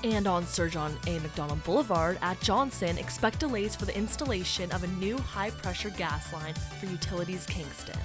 And 0.04 0.26
on 0.26 0.46
Sir 0.46 0.68
John 0.68 0.96
A. 1.06 1.18
Macdonald 1.20 1.62
Boulevard 1.62 2.18
at 2.22 2.40
Johnson, 2.40 2.98
expect 2.98 3.38
delays 3.38 3.76
for 3.76 3.84
the 3.84 3.96
installation 3.96 4.70
of 4.72 4.82
a 4.82 4.88
new 4.88 5.16
high 5.16 5.50
pressure 5.50 5.90
gas 5.90 6.32
line 6.32 6.54
for 6.80 6.86
Utilities 6.86 7.46
Kingston. 7.46 7.98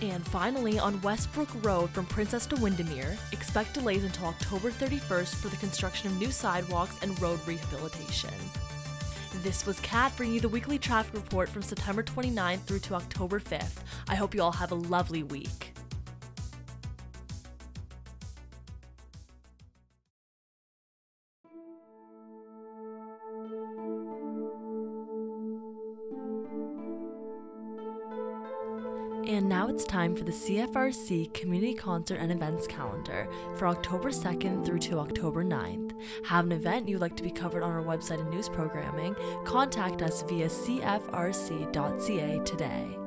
And 0.00 0.26
finally, 0.26 0.78
on 0.78 1.00
Westbrook 1.00 1.48
Road 1.64 1.90
from 1.90 2.06
Princess 2.06 2.46
to 2.46 2.56
Windermere, 2.56 3.16
expect 3.32 3.74
delays 3.74 4.04
until 4.04 4.26
October 4.26 4.70
31st 4.70 5.34
for 5.34 5.48
the 5.48 5.56
construction 5.56 6.08
of 6.10 6.18
new 6.18 6.30
sidewalks 6.30 6.96
and 7.02 7.20
road 7.20 7.40
rehabilitation. 7.46 8.34
This 9.42 9.66
was 9.66 9.80
Kat 9.80 10.12
bringing 10.16 10.36
you 10.36 10.40
the 10.40 10.48
weekly 10.48 10.78
traffic 10.78 11.14
report 11.14 11.48
from 11.48 11.62
September 11.62 12.02
29th 12.02 12.60
through 12.60 12.80
to 12.80 12.94
October 12.94 13.40
5th. 13.40 13.82
I 14.08 14.14
hope 14.14 14.34
you 14.34 14.42
all 14.42 14.52
have 14.52 14.72
a 14.72 14.76
lovely 14.76 15.22
week. 15.24 15.71
And 29.32 29.48
now 29.48 29.66
it's 29.66 29.86
time 29.86 30.14
for 30.14 30.24
the 30.24 30.30
CFRC 30.30 31.32
Community 31.32 31.72
Concert 31.72 32.16
and 32.16 32.30
Events 32.30 32.66
Calendar 32.66 33.26
for 33.56 33.66
October 33.66 34.10
2nd 34.10 34.62
through 34.66 34.80
to 34.80 34.98
October 34.98 35.42
9th. 35.42 35.94
Have 36.26 36.44
an 36.44 36.52
event 36.52 36.86
you'd 36.86 37.00
like 37.00 37.16
to 37.16 37.22
be 37.22 37.30
covered 37.30 37.62
on 37.62 37.70
our 37.70 37.82
website 37.82 38.20
and 38.20 38.28
news 38.28 38.50
programming? 38.50 39.16
Contact 39.46 40.02
us 40.02 40.20
via 40.28 40.48
cfrc.ca 40.48 42.40
today. 42.44 42.98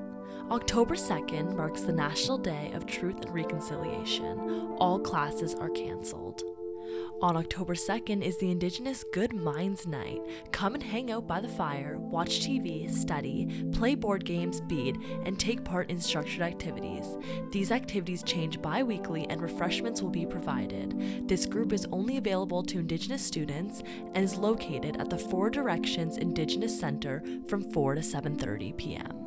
October 0.50 0.96
2nd 0.96 1.56
marks 1.56 1.82
the 1.82 1.94
National 1.94 2.40
Day 2.40 2.72
of 2.74 2.88
Truth 2.88 3.22
and 3.26 3.32
Reconciliation. 3.32 4.74
All 4.80 5.00
classes 5.00 5.54
are 5.54 5.70
cancelled. 5.70 6.42
On 7.22 7.38
October 7.38 7.76
2nd 7.76 8.22
is 8.24 8.38
the 8.38 8.52
Indigenous 8.52 9.06
Good 9.14 9.34
Minds 9.34 9.88
Night. 9.88 10.22
Come 10.52 10.74
and 10.74 10.84
hang 10.84 11.12
out 11.12 11.26
by 11.26 11.40
the 11.40 11.48
fire, 11.48 11.98
watch 11.98 12.42
TV, 12.42 12.92
study, 12.92 13.66
play 13.72 13.96
board 13.96 14.26
games, 14.26 14.60
bead, 14.60 14.98
and 15.24 15.40
take 15.40 15.64
part 15.64 15.90
in 15.90 16.00
structured 16.00 16.42
activities. 16.42 17.06
These 17.52 17.72
activities 17.72 18.22
change 18.22 18.62
bi 18.62 18.84
weekly 18.84 19.26
and 19.30 19.42
refreshments 19.42 20.02
will 20.02 20.10
be 20.10 20.26
provided. 20.26 21.28
This 21.28 21.46
group 21.46 21.72
is 21.72 21.88
only 21.92 22.18
available 22.18 22.64
to 22.64 22.80
Indigenous 22.80 23.24
students 23.24 23.82
and 24.14 24.18
is 24.18 24.36
located 24.36 24.98
at 24.98 25.10
the 25.10 25.18
Four 25.18 25.50
Directions 25.50 26.18
Indigenous 26.18 26.78
Center 26.78 27.24
from 27.48 27.72
4 27.72 27.96
to 27.96 28.02
7:30 28.02 28.76
p.m. 28.76 29.25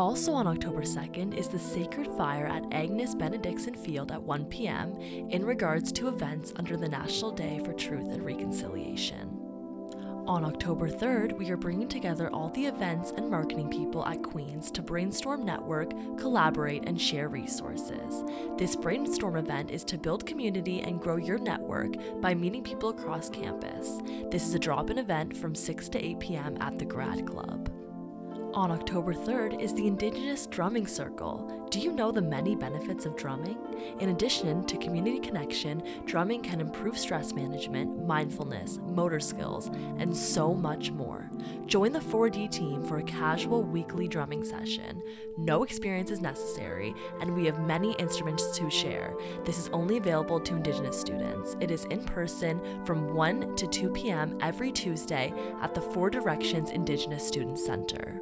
Also 0.00 0.32
on 0.32 0.46
October 0.46 0.80
2nd 0.80 1.36
is 1.36 1.48
the 1.48 1.58
Sacred 1.58 2.06
Fire 2.16 2.46
at 2.46 2.64
Agnes 2.72 3.14
Benidickson 3.14 3.76
Field 3.76 4.10
at 4.10 4.22
1 4.22 4.46
p.m. 4.46 4.96
in 4.96 5.44
regards 5.44 5.92
to 5.92 6.08
events 6.08 6.54
under 6.56 6.78
the 6.78 6.88
National 6.88 7.30
Day 7.30 7.60
for 7.62 7.74
Truth 7.74 8.08
and 8.08 8.24
Reconciliation. 8.24 9.28
On 10.26 10.42
October 10.42 10.88
3rd, 10.88 11.36
we 11.36 11.50
are 11.50 11.58
bringing 11.58 11.86
together 11.86 12.30
all 12.32 12.48
the 12.48 12.64
events 12.64 13.12
and 13.14 13.30
marketing 13.30 13.68
people 13.68 14.06
at 14.06 14.22
Queen's 14.22 14.70
to 14.70 14.80
brainstorm, 14.80 15.44
network, 15.44 15.90
collaborate, 16.16 16.88
and 16.88 16.98
share 16.98 17.28
resources. 17.28 18.24
This 18.56 18.76
brainstorm 18.76 19.36
event 19.36 19.70
is 19.70 19.84
to 19.84 19.98
build 19.98 20.24
community 20.24 20.80
and 20.80 20.98
grow 20.98 21.16
your 21.16 21.38
network 21.38 21.92
by 22.22 22.32
meeting 22.32 22.62
people 22.62 22.88
across 22.88 23.28
campus. 23.28 23.98
This 24.30 24.46
is 24.46 24.54
a 24.54 24.58
drop 24.58 24.88
in 24.88 24.96
event 24.96 25.36
from 25.36 25.54
6 25.54 25.90
to 25.90 26.02
8 26.02 26.20
p.m. 26.20 26.56
at 26.62 26.78
the 26.78 26.86
Grad 26.86 27.26
Club. 27.26 27.70
On 28.52 28.72
October 28.72 29.14
3rd 29.14 29.60
is 29.60 29.72
the 29.74 29.86
Indigenous 29.86 30.48
Drumming 30.48 30.88
Circle. 30.88 31.68
Do 31.70 31.78
you 31.78 31.92
know 31.92 32.10
the 32.10 32.20
many 32.20 32.56
benefits 32.56 33.06
of 33.06 33.16
drumming? 33.16 33.56
In 34.00 34.08
addition 34.08 34.64
to 34.64 34.76
community 34.76 35.20
connection, 35.20 35.84
drumming 36.04 36.42
can 36.42 36.60
improve 36.60 36.98
stress 36.98 37.32
management, 37.32 38.04
mindfulness, 38.04 38.80
motor 38.88 39.20
skills, 39.20 39.68
and 39.98 40.14
so 40.14 40.52
much 40.52 40.90
more. 40.90 41.30
Join 41.66 41.92
the 41.92 42.00
4D 42.00 42.50
team 42.50 42.82
for 42.82 42.98
a 42.98 43.04
casual 43.04 43.62
weekly 43.62 44.08
drumming 44.08 44.42
session. 44.42 45.00
No 45.38 45.62
experience 45.62 46.10
is 46.10 46.20
necessary, 46.20 46.92
and 47.20 47.32
we 47.32 47.46
have 47.46 47.60
many 47.60 47.92
instruments 48.00 48.58
to 48.58 48.68
share. 48.68 49.14
This 49.44 49.58
is 49.58 49.68
only 49.68 49.98
available 49.98 50.40
to 50.40 50.56
Indigenous 50.56 51.00
students. 51.00 51.56
It 51.60 51.70
is 51.70 51.84
in 51.84 52.02
person 52.04 52.60
from 52.84 53.14
1 53.14 53.54
to 53.54 53.68
2 53.68 53.90
p.m. 53.90 54.36
every 54.40 54.72
Tuesday 54.72 55.32
at 55.62 55.72
the 55.72 55.80
Four 55.80 56.10
Directions 56.10 56.70
Indigenous 56.70 57.24
Student 57.24 57.56
Center. 57.56 58.20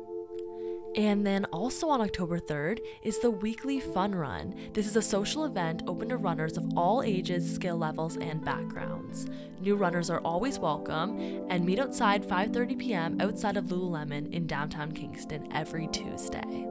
And 0.98 1.24
then 1.24 1.44
also 1.52 1.88
on 1.90 2.00
October 2.00 2.40
3rd 2.40 2.80
is 3.04 3.20
the 3.20 3.30
weekly 3.30 3.78
Fun 3.78 4.16
Run. 4.16 4.52
This 4.72 4.84
is 4.84 4.96
a 4.96 5.00
social 5.00 5.44
event 5.44 5.84
open 5.86 6.08
to 6.08 6.16
runners 6.16 6.56
of 6.56 6.76
all 6.76 7.04
ages, 7.04 7.54
skill 7.54 7.76
levels, 7.76 8.16
and 8.16 8.44
backgrounds. 8.44 9.28
New 9.60 9.76
runners 9.76 10.10
are 10.10 10.18
always 10.24 10.58
welcome 10.58 11.46
and 11.50 11.64
meet 11.64 11.78
outside 11.78 12.24
5:30 12.24 12.78
p.m. 12.80 13.20
outside 13.20 13.56
of 13.56 13.66
Lululemon 13.66 14.32
in 14.32 14.48
downtown 14.48 14.90
Kingston 14.90 15.46
every 15.52 15.86
Tuesday. 15.86 16.66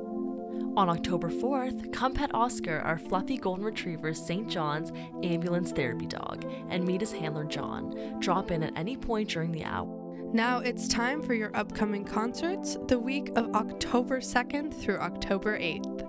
On 0.76 0.90
October 0.90 1.30
4th, 1.30 1.94
come 1.94 2.14
pet 2.14 2.36
Oscar, 2.36 2.80
our 2.80 2.98
fluffy 2.98 3.38
golden 3.38 3.64
retriever 3.64 4.14
St. 4.14 4.50
John's 4.50 4.92
ambulance 5.24 5.72
therapy 5.72 6.06
dog, 6.06 6.46
and 6.70 6.84
meet 6.84 7.00
his 7.00 7.14
handler 7.14 7.46
John. 7.46 8.20
Drop 8.20 8.52
in 8.52 8.62
at 8.62 8.78
any 8.78 8.98
point 8.98 9.30
during 9.30 9.54
the 9.54 9.64
hour. 9.64 9.97
Now 10.34 10.60
it's 10.60 10.90
time 10.90 11.22
for 11.22 11.34
your 11.34 11.56
upcoming 11.56 12.04
concerts 12.04 12.78
the 12.88 13.00
week 13.00 13.32
of 13.38 13.56
October 13.56 14.20
2nd 14.20 14.74
through 14.74 14.98
October 14.98 15.58
8th. 15.58 16.04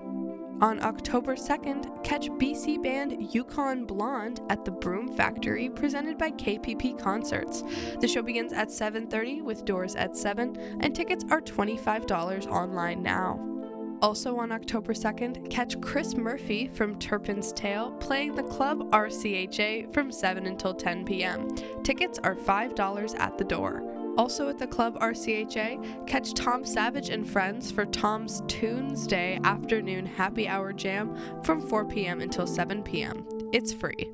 On 0.61 0.83
October 0.83 1.37
2nd, 1.37 2.03
catch 2.03 2.29
BC 2.31 2.83
band 2.83 3.33
Yukon 3.33 3.87
Blonde 3.87 4.41
at 4.51 4.65
the 4.65 4.73
Broom 4.73 5.17
Factory 5.17 5.71
presented 5.71 6.19
by 6.19 6.33
KPP 6.33 6.99
Concerts. 6.99 7.63
The 8.01 8.09
show 8.09 8.23
begins 8.23 8.53
at 8.53 8.73
7:30 8.73 9.43
with 9.43 9.65
doors 9.65 9.95
at 9.95 10.17
7 10.17 10.57
and 10.81 10.97
tickets 10.97 11.25
are 11.31 11.41
$25 11.41 12.49
online 12.49 13.05
now. 13.05 13.39
Also 14.03 14.37
on 14.37 14.51
October 14.51 14.95
2nd, 14.95 15.49
catch 15.49 15.81
Chris 15.81 16.17
Murphy 16.17 16.69
from 16.75 16.99
Turpin's 16.99 17.53
Trail 17.53 17.93
playing 18.01 18.35
the 18.35 18.43
club 18.43 18.91
RCHA 18.91 19.93
from 19.93 20.11
7 20.11 20.47
until 20.47 20.75
10 20.75 21.05
p.m. 21.05 21.49
Tickets 21.85 22.19
are 22.25 22.35
$5 22.35 23.21
at 23.21 23.39
the 23.39 23.45
door. 23.45 23.98
Also 24.19 24.49
at 24.49 24.59
the 24.59 24.67
club 24.67 24.99
RCHA, 24.99 26.07
catch 26.09 26.35
Tom 26.35 26.65
Savage 26.65 27.09
and 27.09 27.27
friends 27.27 27.71
for 27.71 27.87
Tom's 27.87 28.43
Tunes 28.49 29.07
Day 29.07 29.39
afternoon 29.45 30.05
happy 30.05 30.49
hour 30.49 30.73
jam 30.73 31.17
from 31.45 31.61
4 31.63 31.85
p.m. 31.85 32.21
until 32.21 32.47
7 32.47 32.83
p.m. 32.83 33.25
It's 33.53 33.73
free. 33.73 34.13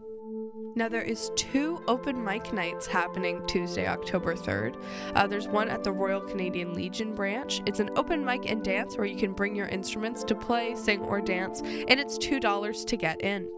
Now, 0.77 0.89
there 0.89 1.03
is 1.03 1.31
two 1.37 1.81
open 1.87 2.23
mic 2.25 2.53
nights 2.53 2.87
happening 2.87 3.47
Tuesday, 3.47 3.87
October 3.87 4.35
3rd. 4.35 4.75
Uh, 5.15 5.27
there's 5.29 5.47
one 5.47 5.69
at 5.69 5.85
the 5.85 5.93
Royal 5.93 6.21
Canadian 6.21 6.75
Legion 6.75 7.15
branch. 7.15 7.63
It's 7.65 7.79
an 7.79 7.91
open 7.95 8.25
mic 8.25 8.51
and 8.51 8.65
dance 8.65 8.97
where 8.97 9.07
you 9.07 9.15
can 9.15 9.35
bring 9.35 9.55
your 9.55 9.69
instruments 9.69 10.25
to 10.25 10.35
play, 10.35 10.75
sing, 10.75 11.01
or 11.03 11.21
dance, 11.21 11.61
and 11.61 12.01
it's 12.01 12.19
$2 12.19 12.87
to 12.87 12.97
get 12.97 13.23
in. 13.23 13.49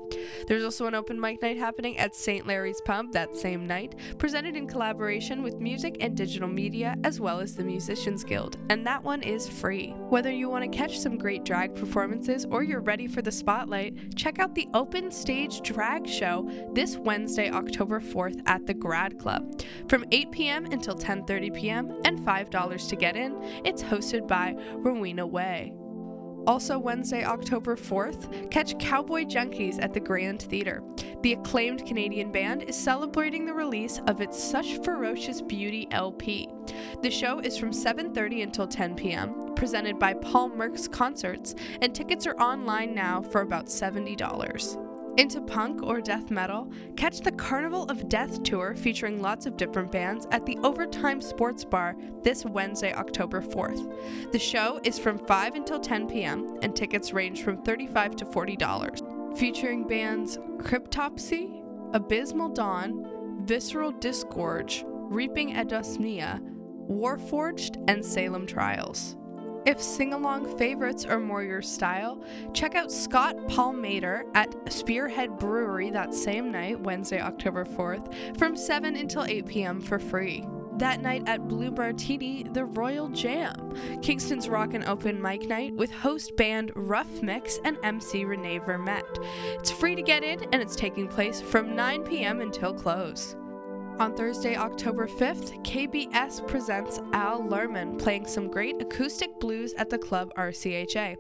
There's 0.47 0.63
also 0.63 0.87
an 0.87 0.95
open 0.95 1.19
mic 1.19 1.41
night 1.41 1.57
happening 1.57 1.97
at 1.97 2.15
St. 2.15 2.47
Larry's 2.47 2.83
Pub 2.83 3.13
that 3.13 3.35
same 3.35 3.67
night, 3.67 3.95
presented 4.19 4.55
in 4.55 4.67
collaboration 4.67 5.43
with 5.43 5.59
music 5.59 5.97
and 6.01 6.15
digital 6.15 6.49
media 6.49 6.97
as 7.03 7.19
well 7.19 7.41
as 7.41 7.55
the 7.55 7.65
Musicians 7.65 8.25
Guild, 8.25 8.59
and 8.69 8.87
that 8.87 9.03
one 9.03 9.23
is 9.23 9.49
free. 9.49 9.95
Whether 10.11 10.31
you 10.31 10.51
want 10.51 10.71
to 10.71 10.77
catch 10.77 10.99
some 10.99 11.17
great 11.17 11.45
drag 11.45 11.75
performances 11.75 12.47
or 12.51 12.63
you're 12.63 12.81
ready 12.81 13.07
for 13.07 13.23
the 13.23 13.33
spotlight, 13.33 14.15
check 14.17 14.39
out 14.39 14.55
the 14.55 14.69
Open 14.75 15.11
Stage 15.11 15.63
Drag 15.63 16.07
Show 16.07 16.49
this 16.73 16.97
Wednesday, 17.07 17.51
October 17.51 18.01
4th 18.01 18.43
at 18.47 18.67
the 18.67 18.75
Grad 18.75 19.19
Club 19.19 19.63
from 19.89 20.05
8 20.11 20.33
p.m. 20.33 20.67
until 20.67 20.97
10:30 20.97 21.55
p.m. 21.55 22.01
and 22.05 22.19
$5 22.19 22.89
to 22.89 22.97
get 22.97 23.17
in. 23.17 23.41
It's 23.65 23.83
hosted 23.83 24.27
by 24.27 24.57
Rowena 24.75 25.25
Way. 25.25 25.73
Also, 26.47 26.79
Wednesday, 26.79 27.25
October 27.25 27.77
4th, 27.77 28.51
catch 28.51 28.79
Cowboy 28.79 29.25
Junkies 29.25 29.83
at 29.83 29.93
the 29.93 30.01
Grand 30.01 30.43
Theatre. 30.43 30.83
The 31.23 31.33
acclaimed 31.33 31.85
Canadian 31.87 32.31
band 32.31 32.63
is 32.63 32.77
celebrating 32.77 33.47
the 33.47 33.55
release 33.55 34.01
of 34.07 34.21
its 34.21 34.43
Such 34.43 34.79
Ferocious 34.85 35.43
Beauty 35.43 35.89
LP. 35.91 36.49
The 37.03 37.11
show 37.11 37.39
is 37.39 37.57
from 37.57 37.71
7:30 37.71 38.43
until 38.43 38.67
10 38.67 38.95
p.m., 38.97 39.55
presented 39.55 39.99
by 39.99 40.15
Paul 40.15 40.51
Mercs 40.51 40.91
Concerts, 40.91 41.55
and 41.81 41.95
tickets 41.95 42.27
are 42.27 42.37
online 42.37 42.95
now 42.95 43.23
for 43.23 43.41
about 43.41 43.67
$70. 43.67 44.86
Into 45.17 45.41
punk 45.41 45.83
or 45.83 46.03
death 46.03 46.31
metal, 46.31 46.71
catch 46.95 47.21
the 47.21 47.33
Carnival 47.33 47.85
of 47.85 48.07
Death 48.07 48.43
tour 48.43 48.75
featuring 48.75 49.23
lots 49.23 49.47
of 49.47 49.57
different 49.57 49.91
bands 49.91 50.27
at 50.31 50.45
the 50.45 50.59
Overtime 50.63 51.23
Sports 51.23 51.65
Bar 51.65 51.97
this 52.23 52.45
Wednesday, 52.45 52.93
October 52.93 53.41
4th. 53.41 54.31
The 54.31 54.39
show 54.39 54.79
is 54.85 54.99
from 54.99 55.19
5 55.19 55.55
until 55.55 55.81
10 55.81 56.07
p.m., 56.07 56.59
and 56.61 56.77
tickets 56.77 57.15
range 57.15 57.43
from 57.43 57.63
35 57.63 58.17
to 58.17 58.25
$40. 58.27 59.39
Featuring 59.39 59.87
bands 59.87 60.37
Cryptopsy, 60.59 61.63
Abysmal 61.95 62.51
Dawn, 62.51 63.41
Visceral 63.47 63.93
Disgorge, 63.93 64.85
Reaping 64.87 65.55
Asmodeia, 65.55 66.43
Warforged, 66.91 67.83
and 67.89 68.05
Salem 68.05 68.47
Trials. 68.47 69.17
If 69.67 69.83
sing 69.83 70.15
along 70.15 70.57
favorites 70.57 71.05
are 71.05 71.19
more 71.19 71.43
your 71.43 71.61
style, 71.61 72.23
check 72.55 72.77
out 72.77 72.93
Scott 72.93 73.37
Palmater 73.49 74.23
at 74.37 74.55
Spearhead 74.73 75.39
Brewery 75.39 75.91
that 75.91 76.15
same 76.15 76.53
night, 76.53 76.79
Wednesday, 76.79 77.21
October 77.21 77.65
4th, 77.65 78.39
from 78.39 78.57
7 78.57 78.95
until 78.95 79.25
8 79.25 79.45
p.m. 79.47 79.81
for 79.81 79.99
free. 79.99 80.47
That 80.77 81.03
night 81.03 81.25
at 81.27 81.49
Blue 81.49 81.73
Martini, 81.73 82.45
the 82.45 82.65
Royal 82.65 83.09
Jam, 83.09 83.75
Kingston's 84.03 84.49
Rock 84.49 84.75
and 84.75 84.85
Open 84.85 85.21
Mic 85.21 85.49
Night 85.49 85.75
with 85.75 85.91
host 85.91 86.37
band 86.37 86.71
Rough 86.77 87.21
Mix 87.21 87.59
and 87.65 87.77
MC 87.83 88.25
Renee 88.25 88.61
Vermette. 88.61 89.25
It's 89.59 89.73
free 89.73 89.97
to 89.97 90.03
get 90.03 90.23
in 90.23 90.45
and 90.53 90.63
it's 90.63 90.77
taking 90.77 91.09
place 91.09 91.41
from 91.41 91.75
9 91.75 92.05
p.m. 92.05 92.41
until 92.41 92.73
close. 92.73 93.35
On 93.99 94.15
Thursday, 94.15 94.57
October 94.57 95.07
5th, 95.07 95.65
KBS 95.65 96.47
presents 96.47 97.01
Al 97.15 97.43
Lerman 97.43 97.99
playing 97.99 98.27
some 98.27 98.51
great 98.51 98.81
acoustic 98.83 99.41
blues 99.41 99.73
at 99.79 99.89
the 99.89 99.97
club 99.97 100.35
RCHA. 100.37 101.17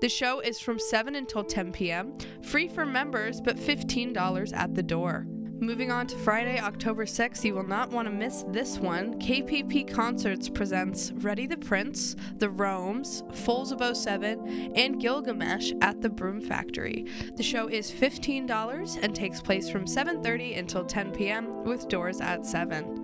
The 0.00 0.08
show 0.08 0.38
is 0.38 0.60
from 0.60 0.78
7 0.78 1.16
until 1.16 1.42
10 1.42 1.72
p.m., 1.72 2.16
free 2.42 2.68
for 2.68 2.86
members, 2.86 3.40
but 3.40 3.56
$15 3.56 4.56
at 4.56 4.76
the 4.76 4.82
door. 4.82 5.26
Moving 5.62 5.90
on 5.90 6.06
to 6.06 6.16
Friday, 6.16 6.58
October 6.58 7.04
6th, 7.04 7.44
you 7.44 7.54
will 7.54 7.66
not 7.66 7.90
want 7.90 8.08
to 8.08 8.14
miss 8.14 8.46
this 8.48 8.78
one. 8.78 9.20
KPP 9.20 9.92
Concerts 9.92 10.48
presents 10.48 11.12
Ready 11.12 11.46
the 11.46 11.58
Prince, 11.58 12.16
The 12.38 12.48
Romes, 12.48 13.22
Foals 13.34 13.70
of 13.70 13.94
07, 13.94 14.72
and 14.74 14.98
Gilgamesh 14.98 15.72
at 15.82 16.00
the 16.00 16.08
Broom 16.08 16.40
Factory. 16.40 17.04
The 17.36 17.42
show 17.42 17.68
is 17.68 17.92
$15 17.92 19.02
and 19.02 19.14
takes 19.14 19.42
place 19.42 19.68
from 19.68 19.84
7:30 19.84 20.58
until 20.58 20.82
10 20.82 21.12
p.m. 21.12 21.62
with 21.64 21.88
doors 21.88 22.22
at 22.22 22.46
7. 22.46 22.99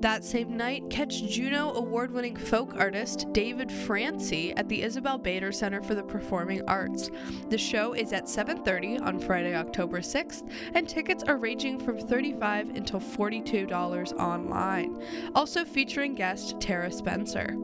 That 0.00 0.24
same 0.24 0.56
night, 0.56 0.88
catch 0.88 1.22
Juno 1.24 1.74
award 1.74 2.10
winning 2.10 2.34
folk 2.34 2.74
artist 2.78 3.26
David 3.32 3.70
Francey 3.70 4.54
at 4.56 4.66
the 4.66 4.82
Isabel 4.82 5.18
Bader 5.18 5.52
Center 5.52 5.82
for 5.82 5.94
the 5.94 6.02
Performing 6.02 6.62
Arts. 6.66 7.10
The 7.50 7.58
show 7.58 7.92
is 7.92 8.14
at 8.14 8.26
7:30 8.26 8.98
on 8.98 9.18
Friday, 9.18 9.54
October 9.54 10.00
6th, 10.00 10.48
and 10.72 10.88
tickets 10.88 11.22
are 11.24 11.36
ranging 11.36 11.78
from 11.78 11.98
35 11.98 12.70
until 12.70 12.98
$42 12.98 14.14
online. 14.14 15.02
Also 15.34 15.66
featuring 15.66 16.14
guest 16.14 16.58
Tara 16.60 16.90
Spencer. 16.90 17.54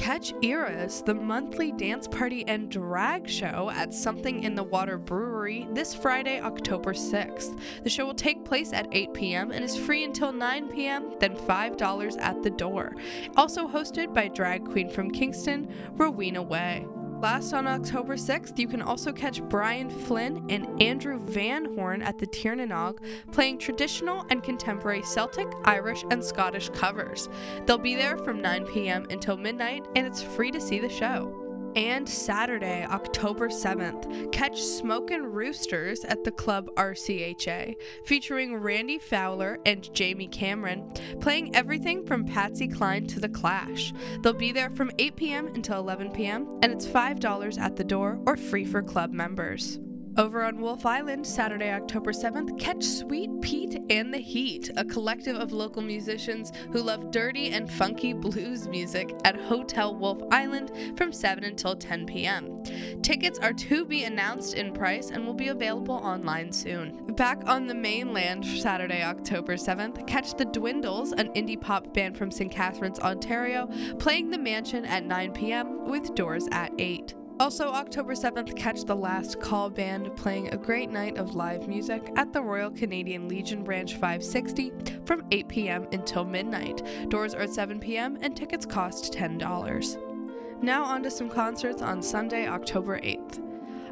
Catch 0.00 0.32
Eras, 0.40 1.02
the 1.02 1.12
monthly 1.12 1.72
dance 1.72 2.08
party 2.08 2.42
and 2.48 2.70
drag 2.70 3.28
show 3.28 3.70
at 3.74 3.92
Something 3.92 4.44
in 4.44 4.54
the 4.54 4.62
Water 4.62 4.96
Brewery 4.96 5.68
this 5.74 5.94
Friday, 5.94 6.40
October 6.40 6.94
6th. 6.94 7.60
The 7.84 7.90
show 7.90 8.06
will 8.06 8.14
take 8.14 8.42
place 8.42 8.72
at 8.72 8.88
8 8.92 9.12
p.m. 9.12 9.50
and 9.50 9.62
is 9.62 9.76
free 9.76 10.04
until 10.04 10.32
9 10.32 10.68
p.m., 10.68 11.12
then 11.20 11.36
$5 11.36 12.18
at 12.18 12.42
the 12.42 12.48
door. 12.48 12.96
Also 13.36 13.68
hosted 13.68 14.14
by 14.14 14.28
drag 14.28 14.64
queen 14.64 14.88
from 14.88 15.10
Kingston, 15.10 15.70
Rowena 15.92 16.40
Way. 16.42 16.86
Last 17.20 17.52
on 17.52 17.66
October 17.66 18.16
6th, 18.16 18.58
you 18.58 18.66
can 18.66 18.80
also 18.80 19.12
catch 19.12 19.42
Brian 19.42 19.90
Flynn 19.90 20.46
and 20.48 20.80
Andrew 20.82 21.18
Van 21.18 21.74
Horn 21.74 22.00
at 22.00 22.16
the 22.16 22.26
Tir 22.26 22.54
nan 22.54 22.72
Og 22.72 22.98
playing 23.30 23.58
traditional 23.58 24.24
and 24.30 24.42
contemporary 24.42 25.02
Celtic, 25.02 25.46
Irish, 25.64 26.02
and 26.10 26.24
Scottish 26.24 26.70
covers. 26.70 27.28
They'll 27.66 27.76
be 27.76 27.94
there 27.94 28.16
from 28.16 28.40
9 28.40 28.64
p.m. 28.68 29.06
until 29.10 29.36
midnight, 29.36 29.86
and 29.96 30.06
it's 30.06 30.22
free 30.22 30.50
to 30.50 30.60
see 30.62 30.78
the 30.78 30.88
show. 30.88 31.49
And 31.76 32.08
Saturday, 32.08 32.84
October 32.84 33.48
7th, 33.48 34.32
catch 34.32 34.60
Smokin' 34.60 35.24
Roosters 35.24 36.04
at 36.04 36.24
the 36.24 36.32
club 36.32 36.68
RCHA, 36.74 37.76
featuring 38.04 38.56
Randy 38.56 38.98
Fowler 38.98 39.58
and 39.64 39.92
Jamie 39.94 40.26
Cameron, 40.26 40.92
playing 41.20 41.54
everything 41.54 42.04
from 42.04 42.24
Patsy 42.24 42.66
Cline 42.66 43.06
to 43.06 43.20
The 43.20 43.28
Clash. 43.28 43.92
They'll 44.22 44.32
be 44.32 44.52
there 44.52 44.70
from 44.70 44.90
8 44.98 45.16
p.m. 45.16 45.46
until 45.48 45.78
11 45.78 46.10
p.m., 46.10 46.58
and 46.62 46.72
it's 46.72 46.86
$5 46.86 47.58
at 47.58 47.76
the 47.76 47.84
door 47.84 48.18
or 48.26 48.36
free 48.36 48.64
for 48.64 48.82
club 48.82 49.12
members. 49.12 49.78
Over 50.20 50.44
on 50.44 50.60
Wolfe 50.60 50.84
Island, 50.84 51.26
Saturday, 51.26 51.72
October 51.72 52.12
7th, 52.12 52.58
catch 52.58 52.84
Sweet 52.84 53.40
Pete 53.40 53.82
and 53.88 54.12
the 54.12 54.18
Heat, 54.18 54.70
a 54.76 54.84
collective 54.84 55.34
of 55.34 55.50
local 55.50 55.80
musicians 55.80 56.52
who 56.72 56.82
love 56.82 57.10
dirty 57.10 57.48
and 57.52 57.72
funky 57.72 58.12
blues 58.12 58.68
music 58.68 59.18
at 59.24 59.40
Hotel 59.40 59.96
Wolfe 59.96 60.22
Island 60.30 60.72
from 60.94 61.10
7 61.10 61.42
until 61.42 61.74
10 61.74 62.04
p.m. 62.04 62.62
Tickets 63.00 63.38
are 63.38 63.54
to 63.54 63.86
be 63.86 64.04
announced 64.04 64.52
in 64.52 64.74
price 64.74 65.10
and 65.10 65.24
will 65.24 65.32
be 65.32 65.48
available 65.48 65.94
online 65.94 66.52
soon. 66.52 67.14
Back 67.14 67.40
on 67.46 67.66
the 67.66 67.74
mainland, 67.74 68.44
Saturday, 68.44 69.02
October 69.02 69.56
7th, 69.56 70.06
catch 70.06 70.34
The 70.34 70.44
Dwindles, 70.44 71.12
an 71.12 71.28
indie 71.28 71.58
pop 71.58 71.94
band 71.94 72.18
from 72.18 72.30
St. 72.30 72.52
Catharines, 72.52 73.00
Ontario, 73.00 73.70
playing 73.98 74.28
the 74.28 74.38
mansion 74.38 74.84
at 74.84 75.06
9 75.06 75.32
p.m. 75.32 75.88
with 75.88 76.14
doors 76.14 76.46
at 76.52 76.72
8. 76.78 77.14
Also, 77.40 77.68
October 77.68 78.12
7th, 78.12 78.54
catch 78.54 78.84
the 78.84 78.94
Last 78.94 79.40
Call 79.40 79.70
Band 79.70 80.14
playing 80.14 80.52
a 80.52 80.58
great 80.58 80.90
night 80.90 81.16
of 81.16 81.34
live 81.34 81.68
music 81.68 82.12
at 82.16 82.34
the 82.34 82.42
Royal 82.42 82.70
Canadian 82.70 83.28
Legion 83.28 83.64
Branch 83.64 83.90
560 83.90 84.70
from 85.06 85.24
8 85.30 85.48
p.m. 85.48 85.86
until 85.92 86.26
midnight. 86.26 86.82
Doors 87.08 87.32
are 87.32 87.40
at 87.40 87.50
7 87.50 87.80
p.m. 87.80 88.18
and 88.20 88.36
tickets 88.36 88.66
cost 88.66 89.14
$10. 89.14 90.62
Now, 90.62 90.84
on 90.84 91.02
to 91.02 91.10
some 91.10 91.30
concerts 91.30 91.80
on 91.80 92.02
Sunday, 92.02 92.46
October 92.46 93.00
8th. 93.00 93.42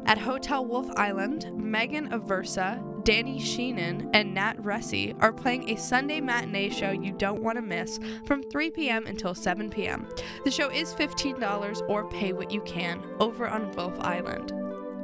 At 0.05 0.19
Hotel 0.19 0.63
Wolfe 0.63 0.91
Island, 0.95 1.51
Megan 1.57 2.09
Aversa, 2.09 2.79
Danny 3.03 3.39
Sheenan, 3.39 4.09
and 4.13 4.33
Nat 4.33 4.57
Ressi 4.57 5.15
are 5.21 5.33
playing 5.33 5.69
a 5.69 5.77
Sunday 5.77 6.21
matinee 6.21 6.69
show 6.69 6.91
you 6.91 7.11
don't 7.11 7.41
want 7.41 7.57
to 7.57 7.61
miss 7.61 7.99
from 8.25 8.43
3 8.43 8.71
p.m. 8.71 9.05
until 9.07 9.33
7 9.33 9.69
p.m. 9.69 10.07
The 10.43 10.51
show 10.51 10.69
is 10.69 10.93
$15 10.93 11.89
or 11.89 12.09
pay 12.09 12.33
what 12.33 12.51
you 12.51 12.61
can 12.61 13.03
over 13.19 13.47
on 13.47 13.71
Wolfe 13.71 13.99
Island. 13.99 14.53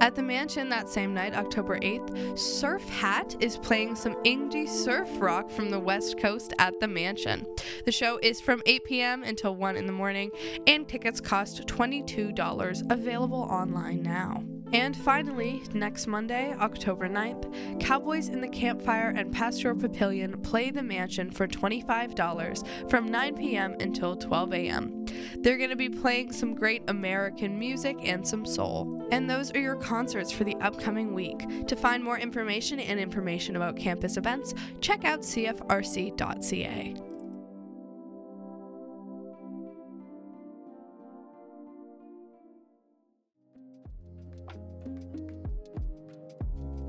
At 0.02 0.14
the 0.14 0.24
mansion 0.24 0.68
that 0.70 0.90
same 0.90 1.14
night, 1.14 1.34
October 1.36 1.80
8th, 1.80 2.38
Surf 2.38 2.88
Hat 2.90 3.36
is 3.40 3.58
playing 3.58 3.96
some 3.96 4.16
indie 4.24 4.68
surf 4.68 5.08
rock 5.20 5.50
from 5.50 5.70
the 5.70 5.80
West 5.80 6.20
Coast 6.20 6.54
at 6.60 6.80
the 6.82 6.88
mansion. 6.88 7.48
The 7.86 7.94
show 7.94 8.20
is 8.22 8.42
from 8.42 8.62
8 8.66 8.84
p.m. 8.84 9.24
until 9.24 9.56
1 9.56 9.78
in 9.78 9.86
the 9.86 9.94
morning, 9.94 10.32
and 10.68 10.88
tickets 10.88 11.22
cost 11.22 11.66
$22, 11.66 12.92
available 12.92 13.44
online 13.50 14.04
now. 14.04 14.44
And 14.76 14.94
finally, 14.94 15.64
next 15.74 16.06
Monday, 16.06 16.54
October 16.60 17.08
9th, 17.08 17.80
Cowboys 17.80 18.28
in 18.28 18.42
the 18.42 18.50
Campfire 18.50 19.14
and 19.16 19.32
Pastoral 19.32 19.78
Papillion 19.78 20.44
play 20.44 20.70
the 20.70 20.84
mansion 20.84 21.32
for 21.32 21.48
$25 21.48 22.90
from 22.90 23.10
9 23.10 23.36
p.m. 23.38 23.78
until 23.80 24.18
12 24.18 24.54
a.m. 24.54 25.06
They're 25.38 25.58
going 25.58 25.70
to 25.70 25.78
be 25.78 25.88
playing 25.88 26.34
some 26.34 26.54
great 26.54 26.84
American 26.90 27.58
music 27.58 27.96
and 28.04 28.28
some 28.28 28.46
soul. 28.46 29.08
And 29.12 29.30
those 29.30 29.50
are 29.54 29.62
your 29.62 29.78
concerts 29.78 30.34
for 30.34 30.44
the 30.44 30.58
upcoming 30.58 31.14
week. 31.14 31.68
To 31.68 31.76
find 31.78 32.04
more 32.04 32.20
information 32.20 32.82
and 32.82 33.00
information 33.00 33.56
about 33.56 33.78
campus 33.78 34.18
events, 34.18 34.54
check 34.82 35.06
out 35.06 35.22
cfrc.ca. 35.22 36.96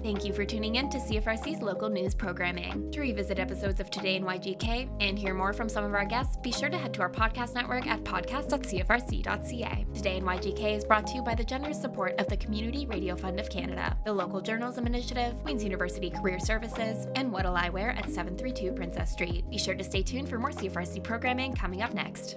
Thank 0.06 0.24
you 0.24 0.32
for 0.32 0.44
tuning 0.44 0.76
in 0.76 0.88
to 0.90 0.98
CFRC's 0.98 1.62
local 1.62 1.88
news 1.88 2.14
programming. 2.14 2.92
To 2.92 3.00
revisit 3.00 3.40
episodes 3.40 3.80
of 3.80 3.90
Today 3.90 4.14
in 4.14 4.22
YGK 4.22 4.88
and 5.00 5.18
hear 5.18 5.34
more 5.34 5.52
from 5.52 5.68
some 5.68 5.82
of 5.82 5.94
our 5.94 6.04
guests, 6.04 6.36
be 6.36 6.52
sure 6.52 6.68
to 6.68 6.78
head 6.78 6.94
to 6.94 7.00
our 7.00 7.10
podcast 7.10 7.54
network 7.54 7.88
at 7.88 8.04
podcast.cfrc.ca. 8.04 9.86
Today 9.92 10.16
in 10.16 10.22
YGK 10.22 10.76
is 10.76 10.84
brought 10.84 11.08
to 11.08 11.16
you 11.16 11.22
by 11.22 11.34
the 11.34 11.42
generous 11.42 11.80
support 11.80 12.14
of 12.20 12.28
the 12.28 12.36
Community 12.36 12.86
Radio 12.86 13.16
Fund 13.16 13.40
of 13.40 13.50
Canada, 13.50 13.98
the 14.04 14.12
Local 14.12 14.40
Journalism 14.40 14.86
Initiative, 14.86 15.34
Queen's 15.42 15.64
University 15.64 16.10
Career 16.10 16.38
Services, 16.38 17.08
and 17.16 17.32
What'll 17.32 17.56
I 17.56 17.68
Wear 17.68 17.90
at 17.90 18.04
732 18.04 18.74
Princess 18.74 19.10
Street. 19.10 19.50
Be 19.50 19.58
sure 19.58 19.74
to 19.74 19.82
stay 19.82 20.04
tuned 20.04 20.28
for 20.28 20.38
more 20.38 20.52
CFRC 20.52 21.02
programming 21.02 21.52
coming 21.52 21.82
up 21.82 21.94
next. 21.94 22.36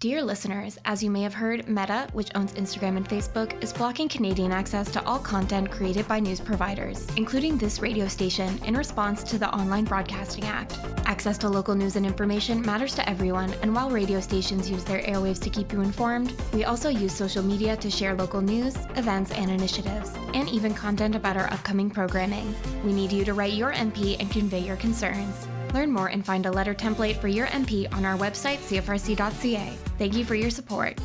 Dear 0.00 0.22
listeners, 0.22 0.78
as 0.86 1.02
you 1.02 1.10
may 1.10 1.20
have 1.20 1.34
heard, 1.34 1.68
Meta, 1.68 2.08
which 2.14 2.30
owns 2.34 2.54
Instagram 2.54 2.96
and 2.96 3.06
Facebook, 3.06 3.62
is 3.62 3.70
blocking 3.70 4.08
Canadian 4.08 4.50
access 4.50 4.90
to 4.92 5.04
all 5.04 5.18
content 5.18 5.70
created 5.70 6.08
by 6.08 6.18
news 6.18 6.40
providers, 6.40 7.06
including 7.18 7.58
this 7.58 7.80
radio 7.80 8.08
station, 8.08 8.58
in 8.64 8.74
response 8.74 9.22
to 9.24 9.36
the 9.36 9.54
Online 9.54 9.84
Broadcasting 9.84 10.44
Act. 10.44 10.78
Access 11.04 11.36
to 11.36 11.50
local 11.50 11.74
news 11.74 11.96
and 11.96 12.06
information 12.06 12.62
matters 12.62 12.94
to 12.94 13.06
everyone, 13.06 13.52
and 13.60 13.74
while 13.74 13.90
radio 13.90 14.20
stations 14.20 14.70
use 14.70 14.84
their 14.84 15.02
airwaves 15.02 15.38
to 15.40 15.50
keep 15.50 15.70
you 15.70 15.82
informed, 15.82 16.32
we 16.54 16.64
also 16.64 16.88
use 16.88 17.12
social 17.12 17.42
media 17.42 17.76
to 17.76 17.90
share 17.90 18.14
local 18.14 18.40
news, 18.40 18.76
events, 18.96 19.32
and 19.32 19.50
initiatives, 19.50 20.14
and 20.32 20.48
even 20.48 20.72
content 20.72 21.14
about 21.14 21.36
our 21.36 21.52
upcoming 21.52 21.90
programming. 21.90 22.54
We 22.86 22.94
need 22.94 23.12
you 23.12 23.26
to 23.26 23.34
write 23.34 23.52
your 23.52 23.74
MP 23.74 24.18
and 24.18 24.30
convey 24.30 24.60
your 24.60 24.76
concerns. 24.76 25.49
Learn 25.72 25.92
more 25.92 26.08
and 26.08 26.24
find 26.24 26.46
a 26.46 26.50
letter 26.50 26.74
template 26.74 27.16
for 27.16 27.28
your 27.28 27.46
MP 27.48 27.92
on 27.94 28.04
our 28.04 28.16
website, 28.16 28.58
cfrc.ca. 28.58 29.72
Thank 29.98 30.14
you 30.14 30.24
for 30.24 30.34
your 30.34 30.50
support. 30.50 30.98